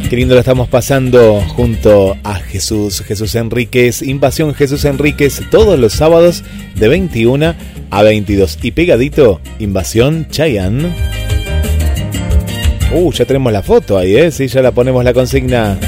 Qué 0.08 0.16
lindo 0.16 0.34
lo 0.34 0.40
estamos 0.40 0.68
pasando 0.68 1.40
junto 1.54 2.16
a 2.24 2.34
Jesús, 2.34 3.00
Jesús 3.02 3.36
Enríquez, 3.36 4.02
Invasión 4.02 4.52
Jesús 4.52 4.84
Enríquez, 4.84 5.42
todos 5.48 5.78
los 5.78 5.92
sábados 5.92 6.42
de 6.74 6.88
21 6.88 7.54
a 7.88 8.02
22. 8.02 8.58
Y 8.62 8.72
pegadito, 8.72 9.40
Invasión 9.60 10.26
Chayan. 10.28 10.92
Uh, 12.92 13.12
ya 13.12 13.24
tenemos 13.26 13.52
la 13.52 13.62
foto 13.62 13.96
ahí, 13.96 14.16
¿eh? 14.16 14.32
Sí, 14.32 14.48
ya 14.48 14.60
la 14.60 14.72
ponemos 14.72 15.04
la 15.04 15.12
consigna. 15.12 15.78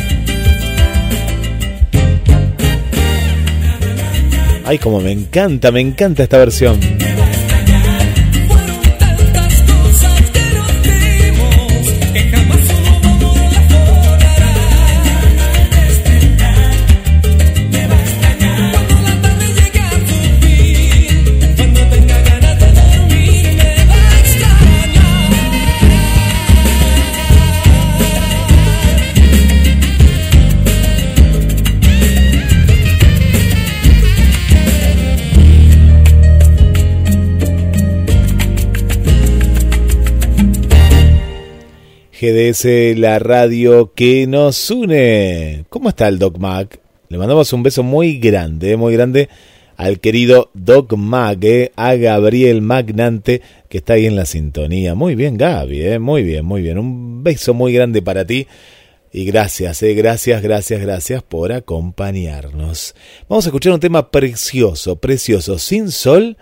Ay, 4.65 4.79
como 4.79 5.01
me 5.01 5.11
encanta, 5.11 5.73
me 5.73 5.81
encanta 5.81 6.23
esta 6.23 6.39
versión. 6.39 6.79
GDS, 42.23 42.97
la 42.97 43.19
radio 43.19 43.95
que 43.95 44.29
nos 44.29 44.71
une. 44.71 45.65
¿Cómo 45.69 45.89
está 45.89 46.07
el 46.07 46.21
Doc 46.21 46.39
Mac? 46.39 46.79
Le 47.09 47.19
mandamos 47.19 47.53
un 47.53 47.65
beso 47.65 47.83
muy 47.83 48.19
grande, 48.21 48.77
muy 48.77 48.93
grande 48.93 49.29
al 49.77 49.99
querido 49.99 50.49
Doc 50.55 50.93
Mac, 50.97 51.43
eh, 51.43 51.73
a 51.75 51.97
Gabriel 51.97 52.63
Magnante, 52.63 53.43
que 53.69 53.79
está 53.79 53.95
ahí 53.95 54.07
en 54.07 54.15
la 54.15 54.25
sintonía. 54.25 54.95
Muy 54.95 55.17
bien, 55.17 55.37
Gaby, 55.37 55.83
eh, 55.83 55.99
muy 55.99 56.23
bien, 56.23 56.45
muy 56.45 56.63
bien. 56.63 56.79
Un 56.79 57.25
beso 57.25 57.55
muy 57.55 57.73
grande 57.73 58.03
para 58.03 58.25
ti. 58.25 58.47
Y 59.13 59.25
gracias, 59.25 59.83
eh, 59.83 59.93
gracias, 59.95 60.43
gracias, 60.43 60.81
gracias 60.81 61.25
por 61.25 61.51
acompañarnos. 61.51 62.95
Vamos 63.29 63.47
a 63.47 63.49
escuchar 63.49 63.73
un 63.73 63.81
tema 63.81 64.13
precioso, 64.13 64.95
precioso, 64.95 65.59
sin 65.59 65.91
sol 65.91 66.37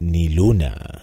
ni 0.00 0.30
luna. 0.30 1.02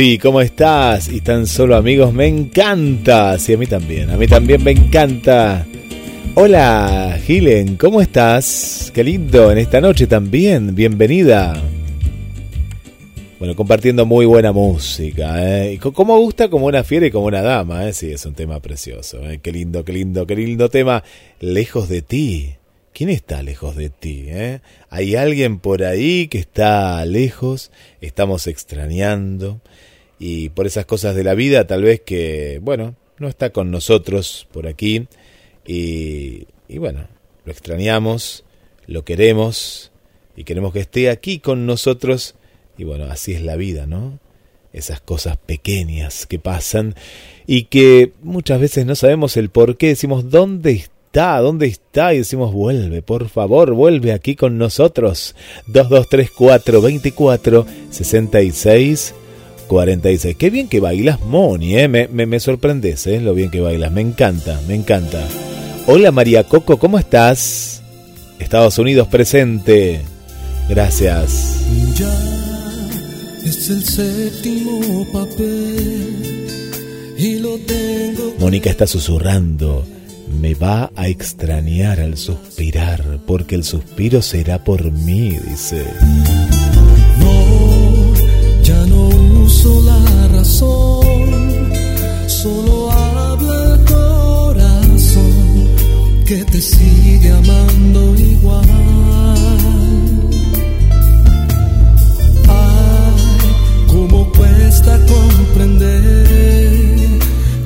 Angie, 0.00 0.18
¿cómo 0.18 0.40
estás? 0.40 1.12
Y 1.12 1.20
tan 1.20 1.46
solo 1.46 1.76
amigos, 1.76 2.14
me 2.14 2.26
encanta. 2.26 3.38
Sí, 3.38 3.52
a 3.52 3.58
mí 3.58 3.66
también, 3.66 4.08
a 4.08 4.16
mí 4.16 4.26
también 4.26 4.64
me 4.64 4.70
encanta. 4.70 5.66
Hola, 6.36 7.20
Gilen, 7.22 7.76
¿cómo 7.76 8.00
estás? 8.00 8.90
Qué 8.94 9.04
lindo, 9.04 9.52
en 9.52 9.58
esta 9.58 9.78
noche 9.78 10.06
también, 10.06 10.74
bienvenida. 10.74 11.52
Bueno, 13.38 13.54
compartiendo 13.54 14.06
muy 14.06 14.24
buena 14.24 14.52
música, 14.52 15.34
¿eh? 15.36 15.78
Como 15.78 16.18
gusta 16.18 16.48
como 16.48 16.64
una 16.64 16.82
fiera 16.82 17.06
y 17.06 17.10
como 17.10 17.26
una 17.26 17.42
dama, 17.42 17.86
¿eh? 17.86 17.92
Sí, 17.92 18.10
es 18.10 18.24
un 18.24 18.32
tema 18.32 18.58
precioso, 18.60 19.28
¿eh? 19.28 19.40
Qué 19.42 19.52
lindo, 19.52 19.84
qué 19.84 19.92
lindo, 19.92 20.26
qué 20.26 20.34
lindo 20.34 20.70
tema. 20.70 21.04
Lejos 21.40 21.90
de 21.90 22.00
ti. 22.00 22.54
¿Quién 22.94 23.10
está 23.10 23.42
lejos 23.42 23.76
de 23.76 23.90
ti? 23.90 24.24
Eh? 24.28 24.60
¿Hay 24.88 25.14
alguien 25.14 25.58
por 25.58 25.84
ahí 25.84 26.26
que 26.28 26.38
está 26.38 27.04
lejos? 27.04 27.70
Estamos 28.00 28.46
extrañando. 28.46 29.60
Y 30.22 30.50
por 30.50 30.66
esas 30.66 30.84
cosas 30.84 31.16
de 31.16 31.24
la 31.24 31.34
vida, 31.34 31.66
tal 31.66 31.82
vez 31.82 32.02
que, 32.02 32.60
bueno, 32.62 32.94
no 33.18 33.26
está 33.26 33.50
con 33.50 33.70
nosotros 33.70 34.46
por 34.52 34.66
aquí. 34.66 35.08
Y, 35.66 36.46
y 36.68 36.78
bueno, 36.78 37.08
lo 37.46 37.52
extrañamos, 37.52 38.44
lo 38.86 39.02
queremos 39.04 39.90
y 40.36 40.44
queremos 40.44 40.74
que 40.74 40.80
esté 40.80 41.08
aquí 41.08 41.38
con 41.38 41.64
nosotros. 41.64 42.34
Y 42.76 42.84
bueno, 42.84 43.06
así 43.10 43.32
es 43.32 43.42
la 43.42 43.56
vida, 43.56 43.86
¿no? 43.86 44.18
Esas 44.72 45.00
cosas 45.00 45.38
pequeñas 45.38 46.26
que 46.26 46.38
pasan 46.38 46.94
y 47.46 47.64
que 47.64 48.12
muchas 48.22 48.60
veces 48.60 48.86
no 48.86 48.94
sabemos 48.96 49.38
el 49.38 49.48
por 49.48 49.78
qué. 49.78 49.88
Decimos, 49.88 50.30
¿dónde 50.30 50.72
está? 50.72 51.38
¿Dónde 51.40 51.66
está? 51.66 52.14
Y 52.14 52.18
decimos, 52.18 52.52
vuelve, 52.52 53.02
por 53.02 53.28
favor, 53.30 53.72
vuelve 53.72 54.12
aquí 54.12 54.36
con 54.36 54.58
nosotros. 54.58 55.34
2234 55.66 56.80
24 56.82 57.66
66 57.90 59.14
46. 59.70 60.34
Qué 60.36 60.50
bien 60.50 60.66
que 60.66 60.80
bailas, 60.80 61.20
Moni, 61.20 61.78
¿eh? 61.78 61.86
me, 61.86 62.08
me, 62.08 62.26
me 62.26 62.40
sorprendes, 62.40 63.06
¿eh? 63.06 63.20
lo 63.20 63.34
bien 63.34 63.52
que 63.52 63.60
bailas. 63.60 63.92
Me 63.92 64.00
encanta, 64.00 64.60
me 64.66 64.74
encanta. 64.74 65.24
Hola 65.86 66.10
María 66.10 66.42
Coco, 66.42 66.76
¿cómo 66.76 66.98
estás? 66.98 67.80
Estados 68.40 68.78
Unidos 68.78 69.06
presente. 69.06 70.00
Gracias. 70.68 71.60
Ya 71.94 72.12
es 73.44 73.70
el 73.70 73.84
séptimo 73.84 75.06
papel 75.12 76.48
y 77.16 77.38
lo 77.38 77.56
tengo. 77.58 78.34
Mónica 78.40 78.70
está 78.70 78.88
susurrando. 78.88 79.86
Me 80.40 80.54
va 80.54 80.90
a 80.96 81.06
extrañar 81.06 82.00
al 82.00 82.16
suspirar, 82.16 83.20
porque 83.24 83.54
el 83.54 83.62
suspiro 83.62 84.20
será 84.20 84.64
por 84.64 84.90
mí, 84.90 85.38
dice. 85.48 85.84
No, 89.62 89.80
ya 89.80 89.80
no 89.80 89.80
uso 89.80 89.80
la 89.82 90.28
razón, 90.28 91.72
solo 92.26 92.90
habla 92.90 93.74
el 93.74 93.84
corazón 93.84 95.68
que 96.24 96.44
te 96.44 96.60
sigue 96.60 97.30
amando 97.32 98.14
igual. 98.16 98.64
Ay, 102.48 103.22
cómo 103.88 104.30
cuesta 104.32 104.98
comprender 105.06 106.26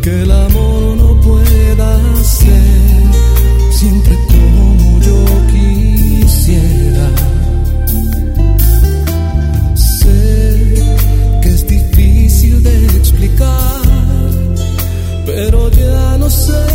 que 0.02 0.22
el 0.22 0.30
amor 0.30 0.96
no 0.96 1.20
pueda 1.20 2.00
ser 2.24 2.93
ya 16.24 16.73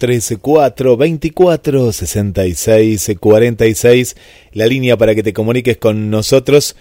2213 0.00 0.36
424 0.38 1.92
66 1.92 3.16
46 3.20 4.16
la 4.52 4.66
línea 4.66 4.96
para 4.96 5.14
que 5.14 5.22
te 5.22 5.32
comuniques 5.32 5.76
con 5.76 6.10
nosotros. 6.10 6.76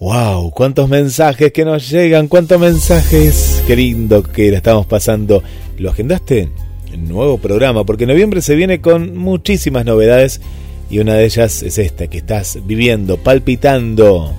¡Wow! 0.00 0.50
¿Cuántos 0.50 0.88
mensajes 0.88 1.52
que 1.52 1.64
nos 1.64 1.88
llegan? 1.88 2.28
¿Cuántos 2.28 2.60
mensajes? 2.60 3.62
Qué 3.66 3.76
lindo 3.76 4.22
que 4.22 4.50
la 4.50 4.58
estamos 4.58 4.86
pasando. 4.86 5.42
¿Lo 5.78 5.90
agendaste? 5.90 6.48
Nuevo 6.96 7.36
programa, 7.36 7.84
porque 7.84 8.06
noviembre 8.06 8.40
se 8.40 8.54
viene 8.54 8.80
con 8.80 9.16
muchísimas 9.16 9.84
novedades 9.84 10.40
y 10.88 10.98
una 10.98 11.14
de 11.14 11.26
ellas 11.26 11.62
es 11.62 11.76
esta 11.76 12.08
que 12.08 12.18
estás 12.18 12.58
viviendo, 12.66 13.18
palpitando. 13.18 14.34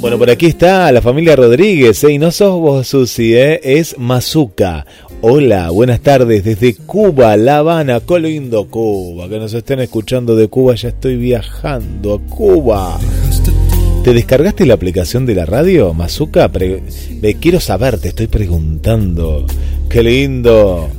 Bueno, 0.00 0.18
por 0.18 0.28
aquí 0.28 0.46
está 0.46 0.92
la 0.92 1.00
familia 1.00 1.34
Rodríguez, 1.34 2.04
¿eh? 2.04 2.12
y 2.12 2.18
no 2.18 2.30
sos 2.30 2.60
vos, 2.60 2.86
Susi, 2.88 3.34
¿eh? 3.34 3.58
es 3.62 3.96
Mazuca. 3.98 4.84
Hola, 5.22 5.70
buenas 5.70 6.00
tardes 6.00 6.44
desde 6.44 6.74
Cuba, 6.74 7.36
La 7.38 7.58
Habana, 7.58 8.00
qué 8.06 8.20
lindo 8.20 8.66
Cuba, 8.68 9.28
que 9.30 9.38
nos 9.38 9.54
estén 9.54 9.80
escuchando 9.80 10.36
de 10.36 10.48
Cuba, 10.48 10.74
ya 10.74 10.90
estoy 10.90 11.16
viajando 11.16 12.14
a 12.14 12.18
Cuba. 12.20 12.98
¿Te 14.04 14.12
descargaste 14.12 14.66
la 14.66 14.74
aplicación 14.74 15.24
de 15.24 15.34
la 15.34 15.46
radio, 15.46 15.94
Mazuka? 15.94 16.48
Pre- 16.52 16.82
me 17.22 17.34
quiero 17.36 17.58
saber, 17.58 17.98
te 17.98 18.08
estoy 18.08 18.26
preguntando. 18.26 19.46
¡Qué 19.88 20.02
lindo! 20.02 20.90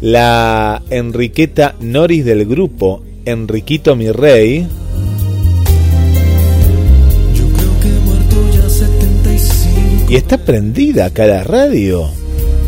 La 0.00 0.80
Enriqueta 0.90 1.74
Noris 1.80 2.24
del 2.24 2.46
grupo 2.46 3.02
Enriquito 3.24 3.96
mi 3.96 4.12
rey. 4.12 4.64
Y 10.08 10.14
está 10.14 10.38
prendida 10.38 11.06
acá 11.06 11.26
la 11.26 11.42
radio. 11.42 12.08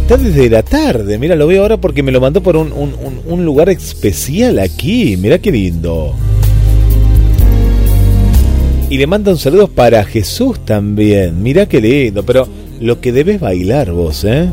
Está 0.03 0.17
desde 0.17 0.51
la 0.51 0.63
tarde. 0.63 1.19
Mira, 1.19 1.37
lo 1.37 1.47
veo 1.47 1.63
ahora 1.63 1.77
porque 1.77 2.03
me 2.03 2.11
lo 2.11 2.21
mandó 2.21 2.43
por 2.43 2.57
un, 2.57 3.45
lugar 3.45 3.69
especial 3.69 4.59
aquí. 4.59 5.17
Mira 5.17 5.39
qué 5.39 5.53
lindo. 5.53 6.15
Y 8.91 8.97
le 8.97 9.07
manda 9.07 9.31
un 9.31 9.39
saludo 9.39 9.69
para 9.69 10.03
Jesús 10.05 10.65
también. 10.65 11.41
Mira 11.43 11.67
qué 11.67 11.81
lindo. 11.81 12.25
Pero 12.25 12.49
lo 12.81 13.01
que 13.01 13.13
debes 13.13 13.39
bailar 13.39 13.93
vos, 13.93 14.25
¿eh? 14.25 14.49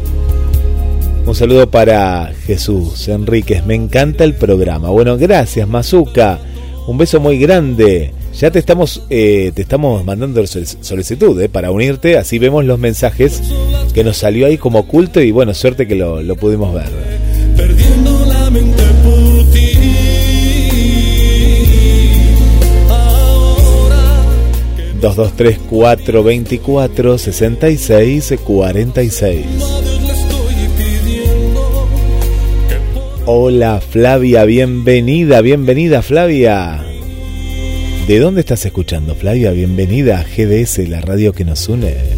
Un 1.26 1.34
saludo 1.34 1.72
para 1.72 2.34
Jesús 2.46 3.08
Enríquez. 3.08 3.66
Me 3.66 3.74
encanta 3.74 4.24
el 4.26 4.36
programa. 4.36 4.90
Bueno, 4.92 5.18
gracias, 5.18 5.68
Mazuka. 5.68 6.38
Un 6.86 7.00
beso 7.00 7.20
muy 7.20 7.40
grande. 7.40 8.14
Ya 8.40 8.52
te 8.52 8.60
estamos, 8.60 9.02
eh, 9.10 9.52
te 9.56 9.62
estamos 9.62 10.04
mandando 10.04 10.42
solic- 10.44 10.78
solicitud 10.82 11.42
eh, 11.42 11.48
para 11.50 11.72
unirte. 11.72 12.18
Así 12.18 12.38
vemos 12.38 12.66
los 12.66 12.78
mensajes 12.78 13.42
que 13.94 14.04
nos 14.04 14.18
salió 14.18 14.46
ahí 14.48 14.58
como 14.58 14.80
oculto. 14.80 15.22
Y 15.22 15.32
bueno, 15.32 15.54
suerte 15.54 15.88
que 15.88 15.96
lo, 15.96 16.22
lo 16.22 16.36
pudimos 16.36 16.74
ver. 16.74 16.90
perdiendo 17.56 18.26
la 18.26 18.50
mente 18.50 18.84
por 19.04 19.46
ti. 19.54 19.70
Ahora 22.90 24.22
223 25.00 25.58
424 25.70 27.18
66 27.18 28.34
46. 28.44 29.46
a 29.46 29.82
Dios 29.82 30.02
le 30.04 30.12
estoy 30.12 30.56
pidiendo 30.78 31.88
Hola 33.28 33.80
Flavia, 33.80 34.44
bienvenida, 34.44 35.40
bienvenida 35.42 36.02
Flavia. 36.02 36.85
¿De 38.08 38.20
dónde 38.20 38.42
estás 38.42 38.64
escuchando 38.68 39.16
Flavia? 39.16 39.50
Bienvenida 39.50 40.20
a 40.20 40.24
GDS, 40.24 40.88
la 40.88 41.02
radio 41.02 41.34
que 41.34 41.44
nos 41.44 41.68
une. 41.68 42.15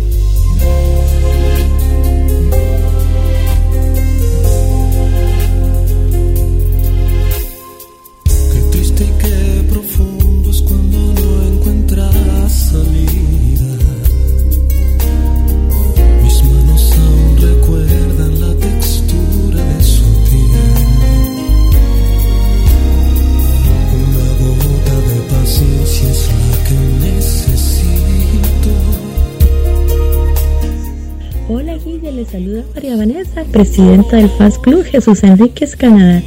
Presidenta 33.58 34.18
del 34.18 34.30
Fans 34.30 34.60
Club 34.60 34.84
Jesús 34.84 35.24
Enríquez 35.24 35.76
Canadá. 35.76 36.22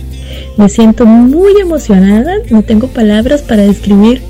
Me 0.56 0.68
siento 0.68 1.06
muy 1.06 1.60
emocionada, 1.60 2.32
no 2.50 2.64
tengo 2.64 2.88
palabras 2.88 3.42
para 3.42 3.62
describir 3.62 4.20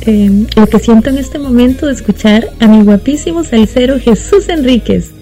eh, 0.00 0.46
lo 0.56 0.66
que 0.66 0.80
siento 0.80 1.10
en 1.10 1.18
este 1.18 1.38
momento 1.38 1.86
de 1.86 1.92
escuchar 1.92 2.48
a 2.58 2.66
mi 2.66 2.82
guapísimo 2.82 3.44
salsero 3.44 4.00
Jesús 4.00 4.48
Enríquez 4.48 5.12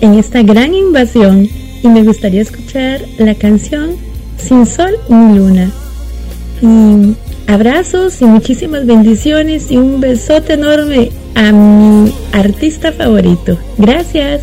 en 0.00 0.14
esta 0.14 0.42
gran 0.42 0.72
invasión 0.72 1.46
y 1.82 1.88
me 1.88 2.02
gustaría 2.02 2.40
escuchar 2.40 3.02
la 3.18 3.34
canción 3.34 3.90
Sin 4.38 4.64
Sol 4.64 4.92
ni 5.10 5.36
Luna. 5.36 5.70
Y 6.62 7.14
abrazos 7.46 8.22
y 8.22 8.24
muchísimas 8.24 8.86
bendiciones 8.86 9.70
y 9.70 9.76
un 9.76 10.00
besote 10.00 10.54
enorme 10.54 11.10
a 11.34 11.52
mi 11.52 12.10
artista 12.32 12.90
favorito. 12.90 13.58
Gracias. 13.76 14.40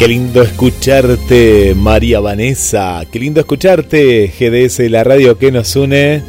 Qué 0.00 0.08
lindo 0.08 0.42
escucharte, 0.42 1.74
María 1.76 2.20
Vanessa. 2.20 3.04
Qué 3.12 3.18
lindo 3.18 3.40
escucharte, 3.40 4.32
GDS, 4.38 4.88
la 4.90 5.04
radio 5.04 5.36
que 5.36 5.52
nos 5.52 5.76
une. 5.76 6.22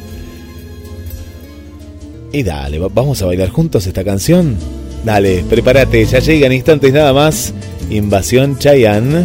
Y 2.34 2.44
dale, 2.44 2.80
va- 2.80 2.90
vamos 2.94 3.22
a 3.22 3.28
bailar 3.28 3.48
juntos 3.50 3.88
esta 3.88 4.04
canción. 4.04 4.58
Dale, 5.06 5.46
prepárate, 5.50 6.04
ya 6.06 6.20
llegan 6.20 6.52
instantes 6.52 6.92
nada 6.92 7.14
más. 7.14 7.54
Invasión 7.90 8.60
Chayanne. 8.60 9.24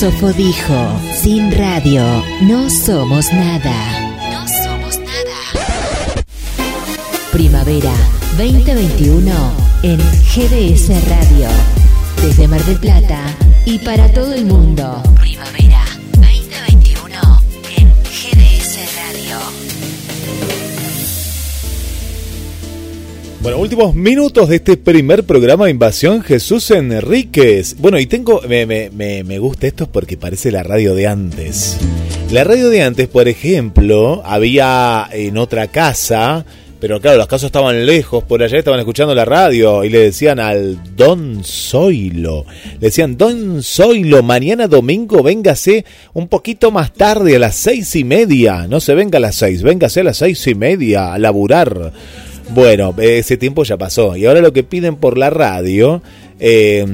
Filósofo 0.00 0.32
dijo, 0.32 1.00
sin 1.12 1.52
radio 1.52 2.02
no 2.40 2.70
somos 2.70 3.30
nada. 3.34 3.74
No 4.32 4.48
somos 4.48 4.98
nada. 4.98 6.24
Primavera 7.32 7.92
2021 8.38 9.30
en 9.82 9.98
GDS 9.98 10.88
Radio. 11.06 11.48
Desde 12.22 12.48
Mar 12.48 12.64
del 12.64 12.78
Plata 12.80 13.20
y 13.66 13.78
para 13.80 14.10
todo 14.10 14.32
el 14.32 14.46
mundo. 14.46 15.02
Bueno, 23.42 23.56
últimos 23.56 23.94
minutos 23.94 24.50
de 24.50 24.56
este 24.56 24.76
primer 24.76 25.24
programa 25.24 25.64
de 25.64 25.70
Invasión 25.70 26.22
Jesús 26.22 26.70
Enríquez. 26.70 27.74
Bueno, 27.78 27.98
y 27.98 28.04
tengo, 28.04 28.42
me, 28.46 28.66
me, 28.66 28.90
me, 28.90 29.24
me 29.24 29.38
gusta 29.38 29.66
esto 29.66 29.90
porque 29.90 30.18
parece 30.18 30.52
la 30.52 30.62
radio 30.62 30.94
de 30.94 31.06
antes. 31.06 31.78
La 32.30 32.44
radio 32.44 32.68
de 32.68 32.82
antes, 32.82 33.08
por 33.08 33.28
ejemplo, 33.28 34.20
había 34.26 35.08
en 35.10 35.38
otra 35.38 35.68
casa, 35.68 36.44
pero 36.80 37.00
claro, 37.00 37.16
las 37.16 37.28
casas 37.28 37.46
estaban 37.46 37.86
lejos, 37.86 38.24
por 38.24 38.42
allá 38.42 38.58
estaban 38.58 38.80
escuchando 38.80 39.14
la 39.14 39.24
radio 39.24 39.84
y 39.84 39.88
le 39.88 40.00
decían 40.00 40.38
al 40.38 40.78
Don 40.94 41.42
Zoilo, 41.42 42.44
le 42.74 42.88
decían, 42.88 43.16
Don 43.16 43.62
Zoilo, 43.62 44.22
mañana 44.22 44.66
domingo 44.66 45.22
véngase 45.22 45.86
un 46.12 46.28
poquito 46.28 46.70
más 46.70 46.92
tarde, 46.92 47.36
a 47.36 47.38
las 47.38 47.56
seis 47.56 47.96
y 47.96 48.04
media, 48.04 48.66
no 48.68 48.80
se 48.80 48.94
venga 48.94 49.16
a 49.16 49.20
las 49.20 49.36
seis, 49.36 49.62
véngase 49.62 50.00
a 50.00 50.04
las 50.04 50.18
seis 50.18 50.46
y 50.46 50.54
media 50.54 51.14
a 51.14 51.18
laburar. 51.18 51.92
Bueno, 52.54 52.94
ese 53.00 53.36
tiempo 53.36 53.62
ya 53.64 53.76
pasó. 53.76 54.16
Y 54.16 54.26
ahora 54.26 54.40
lo 54.40 54.52
que 54.52 54.64
piden 54.64 54.96
por 54.96 55.16
la 55.16 55.30
radio, 55.30 56.02
eh, 56.40 56.84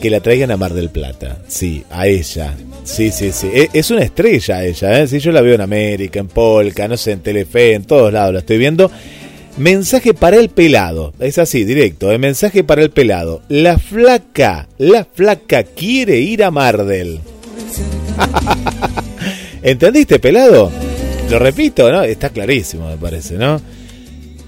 que 0.00 0.10
la 0.10 0.20
traigan 0.20 0.50
a 0.50 0.56
Mar 0.56 0.74
del 0.74 0.90
Plata. 0.90 1.38
Sí, 1.48 1.84
a 1.90 2.06
ella. 2.06 2.54
Sí, 2.84 3.10
sí, 3.10 3.32
sí. 3.32 3.48
E- 3.52 3.70
Es 3.72 3.90
una 3.90 4.02
estrella 4.02 4.64
ella, 4.64 5.00
¿eh? 5.00 5.06
Sí, 5.08 5.18
yo 5.18 5.32
la 5.32 5.40
veo 5.40 5.54
en 5.54 5.62
América, 5.62 6.20
en 6.20 6.28
Polka, 6.28 6.86
no 6.86 6.96
sé, 6.96 7.12
en 7.12 7.20
Telefe, 7.20 7.74
en 7.74 7.84
todos 7.84 8.12
lados 8.12 8.34
la 8.34 8.40
estoy 8.40 8.58
viendo. 8.58 8.90
Mensaje 9.56 10.12
para 10.12 10.36
el 10.36 10.50
pelado. 10.50 11.14
Es 11.18 11.38
así, 11.38 11.64
directo. 11.64 12.12
¿eh? 12.12 12.18
Mensaje 12.18 12.62
para 12.62 12.82
el 12.82 12.90
pelado. 12.90 13.40
La 13.48 13.78
flaca, 13.78 14.68
la 14.76 15.06
flaca 15.06 15.62
quiere 15.62 16.18
ir 16.20 16.44
a 16.44 16.50
Mardel. 16.50 17.20
¿Entendiste, 19.62 20.18
pelado? 20.18 20.70
Lo 21.30 21.38
repito, 21.38 21.90
¿no? 21.90 22.02
Está 22.02 22.28
clarísimo, 22.28 22.88
me 22.88 22.96
parece, 22.96 23.34
¿no? 23.34 23.60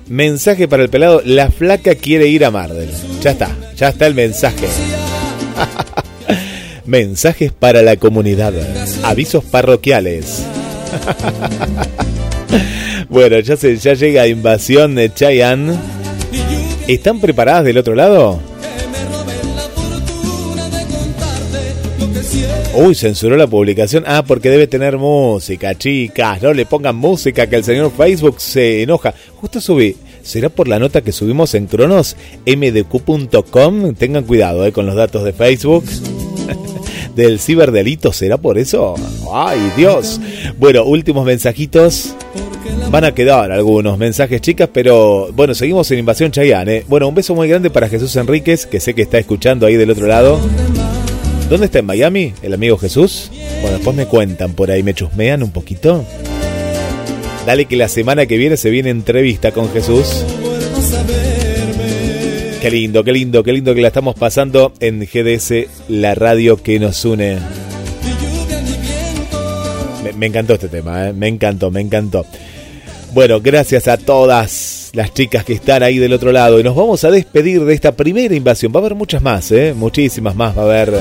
Mensaje 0.09 0.69
para 0.69 0.83
el 0.83 0.89
pelado. 0.89 1.23
La 1.25 1.51
flaca 1.51 1.95
quiere 1.95 2.29
ir 2.29 2.45
a 2.45 2.51
Mardel. 2.51 2.91
Ya 3.21 3.33
está, 3.33 3.55
ya 3.77 3.89
está 3.89 4.07
el 4.07 4.15
mensaje. 4.15 4.67
Mensajes 6.87 7.53
para 7.53 7.83
la 7.83 7.97
comunidad. 7.97 8.55
Avisos 9.03 9.45
parroquiales. 9.45 10.45
bueno, 13.11 13.39
ya, 13.41 13.57
se, 13.57 13.77
ya 13.77 13.93
llega 13.93 14.27
Invasión 14.27 14.95
de 14.95 15.12
Chayanne. 15.12 15.74
¿Están 16.87 17.20
preparadas 17.20 17.65
del 17.65 17.77
otro 17.77 17.95
lado? 17.95 18.41
Uy, 22.74 22.95
censuró 22.95 23.37
la 23.37 23.47
publicación. 23.47 24.05
Ah, 24.07 24.23
porque 24.27 24.51
debe 24.51 24.66
tener 24.66 24.97
música, 24.97 25.74
chicas. 25.74 26.41
No 26.41 26.55
le 26.55 26.65
pongan 26.65 26.97
música 26.97 27.47
que 27.47 27.57
el 27.57 27.65
señor 27.65 27.93
Facebook 27.95 28.41
se 28.41 28.82
enoja. 28.82 29.12
Justo 29.37 29.61
subí. 29.61 29.97
¿Será 30.29 30.51
por 30.51 30.69
la 30.69 30.79
nota 30.79 31.01
que 31.01 31.11
subimos 31.11 31.55
en 31.55 31.65
Cronos? 31.67 32.15
mdq.com. 32.45 33.95
Tengan 33.95 34.25
cuidado 34.25 34.67
eh, 34.67 34.73
con 34.73 34.85
los 34.85 34.95
datos 34.95 35.25
de 35.25 35.33
Facebook. 35.33 35.85
Del 37.17 37.41
ciberdelito, 37.41 38.13
¿será 38.13 38.37
por 38.37 38.59
eso? 38.59 38.95
Ay, 39.33 39.59
Dios. 39.75 40.21
Bueno, 40.59 40.85
últimos 40.85 41.25
mensajitos. 41.25 42.15
Van 42.91 43.05
a 43.05 43.15
quedar 43.15 43.51
algunos 43.51 43.97
mensajes, 43.97 44.43
chicas, 44.43 44.69
pero 44.71 45.33
bueno, 45.33 45.55
seguimos 45.55 45.91
en 45.91 46.01
Invasión 46.01 46.31
Chayanne. 46.31 46.77
eh. 46.77 46.85
Bueno, 46.87 47.09
un 47.09 47.15
beso 47.15 47.35
muy 47.35 47.49
grande 47.49 47.71
para 47.71 47.89
Jesús 47.89 48.15
Enríquez, 48.17 48.67
que 48.67 48.81
sé 48.81 48.95
que 48.95 49.03
está 49.03 49.19
escuchando 49.19 49.67
ahí 49.67 49.77
del 49.77 49.91
otro 49.91 50.07
lado. 50.07 50.39
¿Dónde 51.49 51.67
está 51.67 51.79
en 51.79 51.87
Miami 51.87 52.35
el 52.43 52.53
amigo 52.53 52.77
Jesús? 52.77 53.31
Bueno, 53.63 53.79
después 53.79 53.97
me 53.97 54.05
cuentan 54.05 54.53
por 54.53 54.71
ahí, 54.71 54.83
me 54.83 54.93
chusmean 54.93 55.43
un 55.43 55.53
poquito. 55.53 56.05
Dale 57.49 57.65
que 57.65 57.77
la 57.77 57.89
semana 57.89 58.27
que 58.27 58.37
viene 58.37 58.59
se 58.59 58.69
viene 58.69 58.91
entrevista 58.91 59.53
con 59.53 59.73
Jesús. 59.73 60.23
Qué 62.61 62.70
lindo, 62.70 63.03
qué 63.03 63.11
lindo, 63.11 63.43
qué 63.43 63.55
lindo 63.55 63.75
que 63.75 63.81
la 63.81 63.89
estamos 63.89 64.16
pasando 64.16 64.75
en 64.81 65.01
GDS, 65.01 65.66
la 65.89 66.15
radio 66.15 66.62
que 66.62 66.79
nos 66.79 67.03
une. 67.07 67.39
Me, 70.15 70.27
encantó 70.27 70.53
este 70.53 70.69
tema, 70.69 71.09
eh. 71.09 71.15
me 71.15 71.29
encantó, 71.29 71.70
me 71.70 71.81
encantó. 71.81 72.27
Bueno, 73.15 73.41
gracias 73.41 73.89
a 73.89 73.97
todas 73.97 74.91
las 74.93 75.15
chicas 75.15 75.43
que 75.43 75.55
están 75.55 75.83
ahí 75.83 75.97
del 75.97 76.12
otro 76.12 76.33
lado. 76.33 76.61
Y 76.61 76.62
nos 76.62 76.77
vamos 76.77 77.03
a 77.05 77.11
despedir 77.11 77.65
de 77.65 77.73
esta 77.73 77.93
primera 77.93 78.35
invasión. 78.35 78.73
Va 78.75 78.81
a 78.81 78.83
haber 78.83 78.95
muchas 78.95 79.23
más. 79.23 79.51
Eh. 79.53 79.73
Muchísimas 79.75 80.37
más 80.37 80.55
va 80.55 80.61
a 80.61 80.65
haber. 80.66 80.93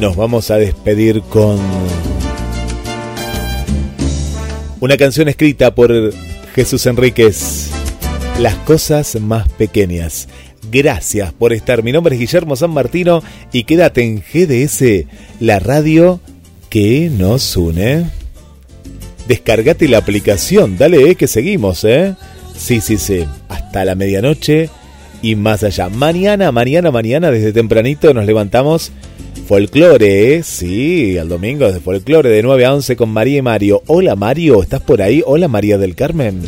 nos 0.00 0.14
vamos 0.16 0.50
a 0.50 0.56
despedir 0.56 1.22
con 1.22 1.58
una 4.80 4.96
canción 4.96 5.28
escrita 5.28 5.74
por 5.74 6.12
Jesús 6.54 6.84
Enríquez, 6.86 7.70
Las 8.40 8.54
cosas 8.56 9.18
más 9.20 9.48
pequeñas. 9.48 10.28
Gracias 10.70 11.32
por 11.32 11.52
estar. 11.52 11.82
Mi 11.82 11.92
nombre 11.92 12.14
es 12.14 12.20
Guillermo 12.20 12.56
San 12.56 12.70
Martino 12.70 13.22
y 13.52 13.64
quédate 13.64 14.02
en 14.02 14.20
GDS, 14.20 15.06
la 15.40 15.58
radio 15.58 16.20
que 16.68 17.10
nos 17.10 17.56
une. 17.56 18.04
Descargate 19.28 19.88
la 19.88 19.98
aplicación, 19.98 20.76
dale, 20.76 21.10
eh, 21.10 21.14
que 21.14 21.26
seguimos, 21.26 21.84
¿eh? 21.84 22.14
Sí, 22.56 22.80
sí, 22.80 22.98
sí. 22.98 23.24
Hasta 23.48 23.84
la 23.84 23.94
medianoche 23.94 24.68
y 25.22 25.34
más 25.34 25.62
allá. 25.62 25.88
Mañana, 25.88 26.52
mañana, 26.52 26.90
mañana, 26.90 27.30
desde 27.30 27.52
tempranito 27.52 28.12
nos 28.12 28.26
levantamos 28.26 28.92
Folclore, 29.46 30.42
sí, 30.42 31.16
al 31.18 31.28
domingo 31.28 31.70
de 31.70 31.78
Folclore 31.78 32.30
de 32.30 32.42
9 32.42 32.64
a 32.64 32.74
11 32.74 32.96
con 32.96 33.10
María 33.10 33.38
y 33.38 33.42
Mario. 33.42 33.80
Hola 33.86 34.16
Mario, 34.16 34.60
¿estás 34.60 34.80
por 34.80 35.00
ahí? 35.00 35.22
Hola 35.24 35.46
María 35.46 35.78
del 35.78 35.94
Carmen. 35.94 36.42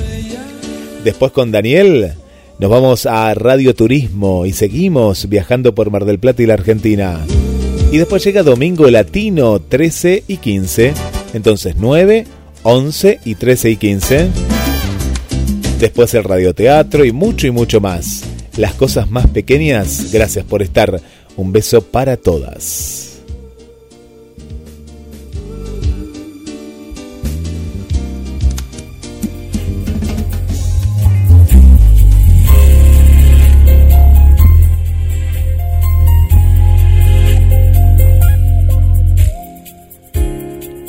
Después 1.04 1.30
con 1.30 1.52
Daniel 1.52 2.14
nos 2.58 2.68
vamos 2.68 3.06
a 3.06 3.32
Radio 3.34 3.72
Turismo 3.72 4.46
y 4.46 4.52
seguimos 4.52 5.28
viajando 5.28 5.76
por 5.76 5.92
Mar 5.92 6.06
del 6.06 6.18
Plata 6.18 6.42
y 6.42 6.46
la 6.46 6.54
Argentina. 6.54 7.24
Y 7.92 7.98
después 7.98 8.24
llega 8.24 8.42
Domingo 8.42 8.90
Latino 8.90 9.60
13 9.60 10.24
y 10.26 10.38
15, 10.38 10.92
entonces 11.34 11.76
9, 11.78 12.26
11 12.64 13.20
y 13.24 13.36
13 13.36 13.70
y 13.70 13.76
15. 13.76 14.28
Después 15.78 16.14
el 16.14 16.24
radioteatro 16.24 17.04
y 17.04 17.12
mucho 17.12 17.46
y 17.46 17.52
mucho 17.52 17.80
más. 17.80 18.24
Las 18.56 18.74
cosas 18.74 19.08
más 19.08 19.28
pequeñas, 19.28 20.10
gracias 20.10 20.44
por 20.44 20.62
estar 20.62 21.00
un 21.38 21.52
beso 21.52 21.80
para 21.80 22.16
todas. 22.16 23.22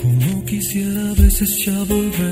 Como 0.01 0.45
quisiera 0.45 1.11
a 1.11 1.13
veces 1.13 1.63
ya 1.63 1.83
volver. 1.83 2.28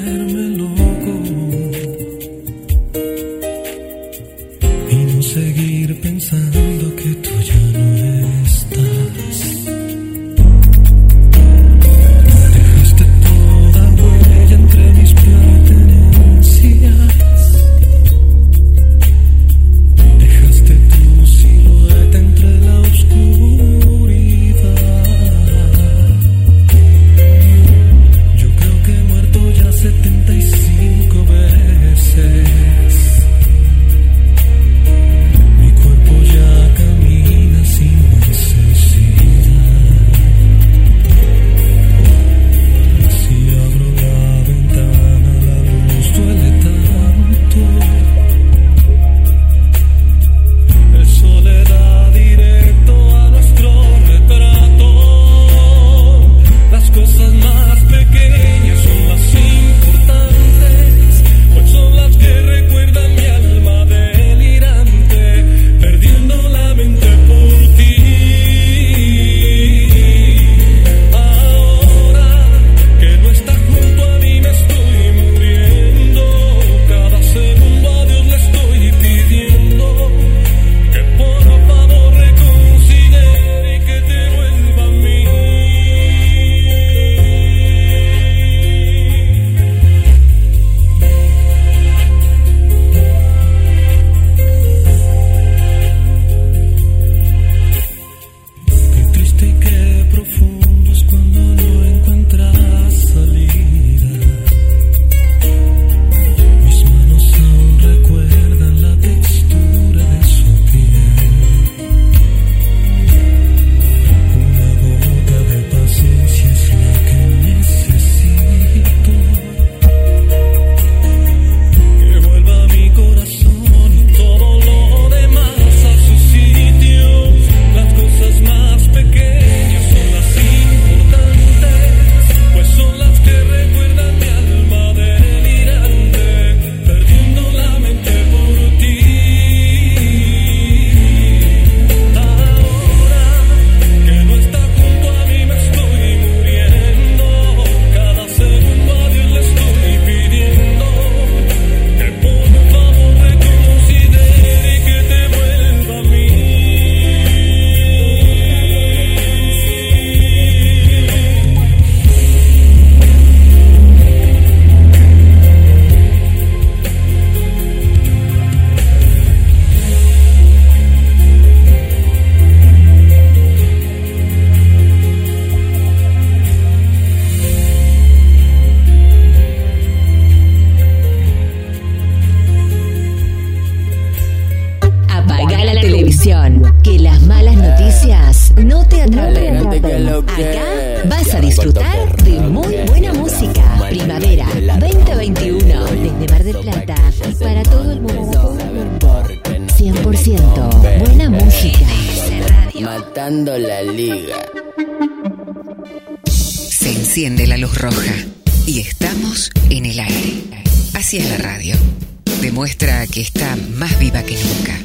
Demuestra 212.41 213.05
que 213.07 213.21
está 213.21 213.55
más 213.75 213.97
viva 213.99 214.23
que 214.23 214.35
nunca. 214.35 214.79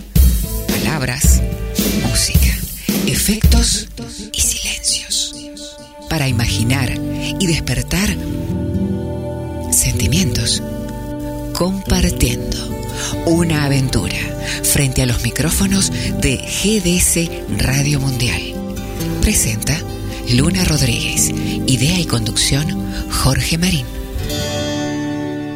Palabras, 0.69 1.43
música, 2.09 2.57
efectos 3.07 3.89
y 4.33 4.41
silencios. 4.41 5.35
Para 6.09 6.29
imaginar 6.29 6.93
y 7.39 7.47
despertar 7.47 8.17
sentimientos. 9.71 10.63
Compartiendo 11.55 12.57
una 13.27 13.65
aventura 13.65 14.17
frente 14.63 15.03
a 15.03 15.07
los 15.07 15.23
micrófonos 15.23 15.93
de 16.21 16.37
GDS 16.39 17.63
Radio 17.63 18.01
Mundial. 18.01 18.41
Presenta 19.21 19.79
Luna 20.31 20.65
Rodríguez. 20.65 21.31
Idea 21.67 21.99
y 21.99 22.07
conducción 22.07 23.11
Jorge 23.11 23.59
Marín. 23.59 24.02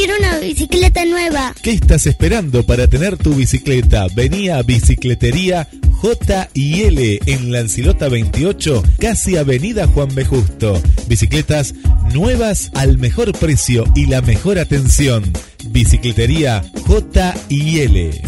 Quiero 0.00 0.16
una 0.18 0.38
bicicleta 0.38 1.04
nueva. 1.04 1.54
¿Qué 1.62 1.72
estás 1.72 2.06
esperando 2.06 2.64
para 2.64 2.86
tener 2.86 3.18
tu 3.18 3.34
bicicleta? 3.34 4.06
Vení 4.14 4.48
a 4.48 4.62
Bicicletería 4.62 5.68
J 6.00 6.48
y 6.54 6.84
L 6.84 7.20
en 7.26 7.52
Lancilota 7.52 8.08
28, 8.08 8.82
casi 8.98 9.36
Avenida 9.36 9.86
Juan 9.88 10.08
B. 10.14 10.24
Justo. 10.24 10.80
Bicicletas 11.06 11.74
nuevas 12.14 12.70
al 12.74 12.96
mejor 12.96 13.38
precio 13.38 13.84
y 13.94 14.06
la 14.06 14.22
mejor 14.22 14.58
atención. 14.58 15.22
Bicicletería 15.66 16.64
J 16.86 17.34
y 17.50 17.80
L. 17.80 18.22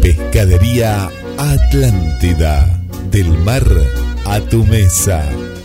Pescadería 0.00 1.10
Atlántida. 1.36 2.82
Del 3.10 3.28
mar 3.28 3.66
a 4.24 4.40
tu 4.40 4.64
mesa. 4.64 5.28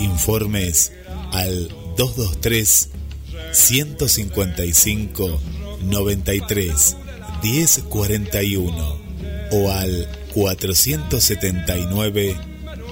Informes 0.00 0.92
al 1.32 1.68
223 1.96 2.90
155 3.52 5.40
93 5.82 6.96
1041 7.42 8.98
o 9.52 9.70
al 9.70 10.08
479 10.34 12.36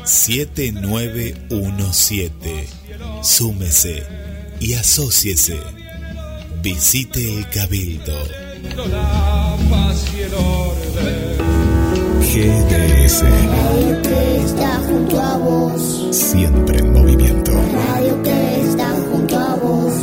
7917. 0.04 2.68
Súmese 3.22 4.02
y 4.60 4.74
asóciese. 4.74 5.58
Visite 6.62 7.38
el 7.38 7.48
Cabildo. 7.50 8.16
La 8.90 9.56
paz 9.70 10.04
y 10.16 10.20
el 10.22 10.34
orden. 10.34 11.47
GDS. 12.38 13.22
Radio 13.22 14.02
que 14.02 14.36
está 14.44 14.80
junto 14.86 15.20
a 15.20 15.36
vos. 15.38 16.08
Siempre 16.12 16.78
en 16.78 16.92
movimiento. 16.92 17.50
Radio 17.52 18.22
que 18.22 18.60
está 18.60 18.94
junto 19.10 19.36
a 19.36 19.54
vos. 19.56 19.94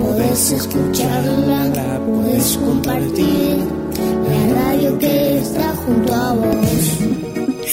Podés 0.00 0.52
escucharla, 0.52 2.00
podés 2.04 2.56
compartir. 2.56 3.58
La 4.28 4.54
radio 4.54 4.98
que 4.98 5.38
está 5.38 5.72
junto 5.76 6.12
a 6.12 6.32
vos. 6.32 6.98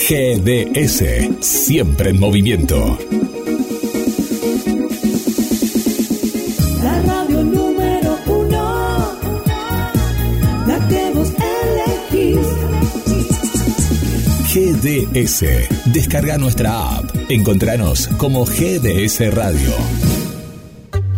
GDS. 0.08 1.04
Siempre 1.42 2.12
en 2.12 2.20
movimiento. 2.20 3.00
La 6.84 7.02
radio 7.02 7.73
GDS. 14.54 15.46
Descarga 15.92 16.38
nuestra 16.38 16.98
app. 16.98 17.06
Encontranos 17.28 18.08
como 18.20 18.46
GDS 18.46 19.34
Radio. 19.34 19.72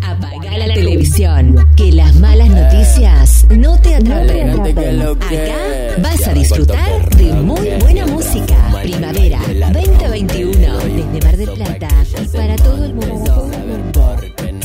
Apaga 0.01 0.57
la 0.57 0.73
televisión, 0.73 1.67
que 1.75 1.91
las 1.91 2.15
malas 2.15 2.49
noticias 2.49 3.45
no 3.49 3.77
te 3.81 3.95
atrapen. 3.95 4.51
Acá 4.51 5.57
vas 6.01 6.25
a 6.29 6.33
disfrutar 6.33 7.09
de 7.17 7.33
muy 7.33 7.71
buena 7.81 8.07
música. 8.07 8.55
Primavera 8.81 9.41
2021 9.73 10.77
desde 10.77 11.25
Mar 11.25 11.35
del 11.35 11.49
Plata 11.49 11.89
y 12.23 12.27
para 12.29 12.55
todo 12.55 12.85
el 12.85 12.93
mundo. 12.93 13.51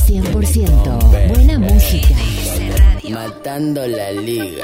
100% 0.07 1.27
buena 1.27 1.59
música. 1.59 2.15
Matando 3.09 3.85
la 3.85 4.13
liga. 4.13 4.63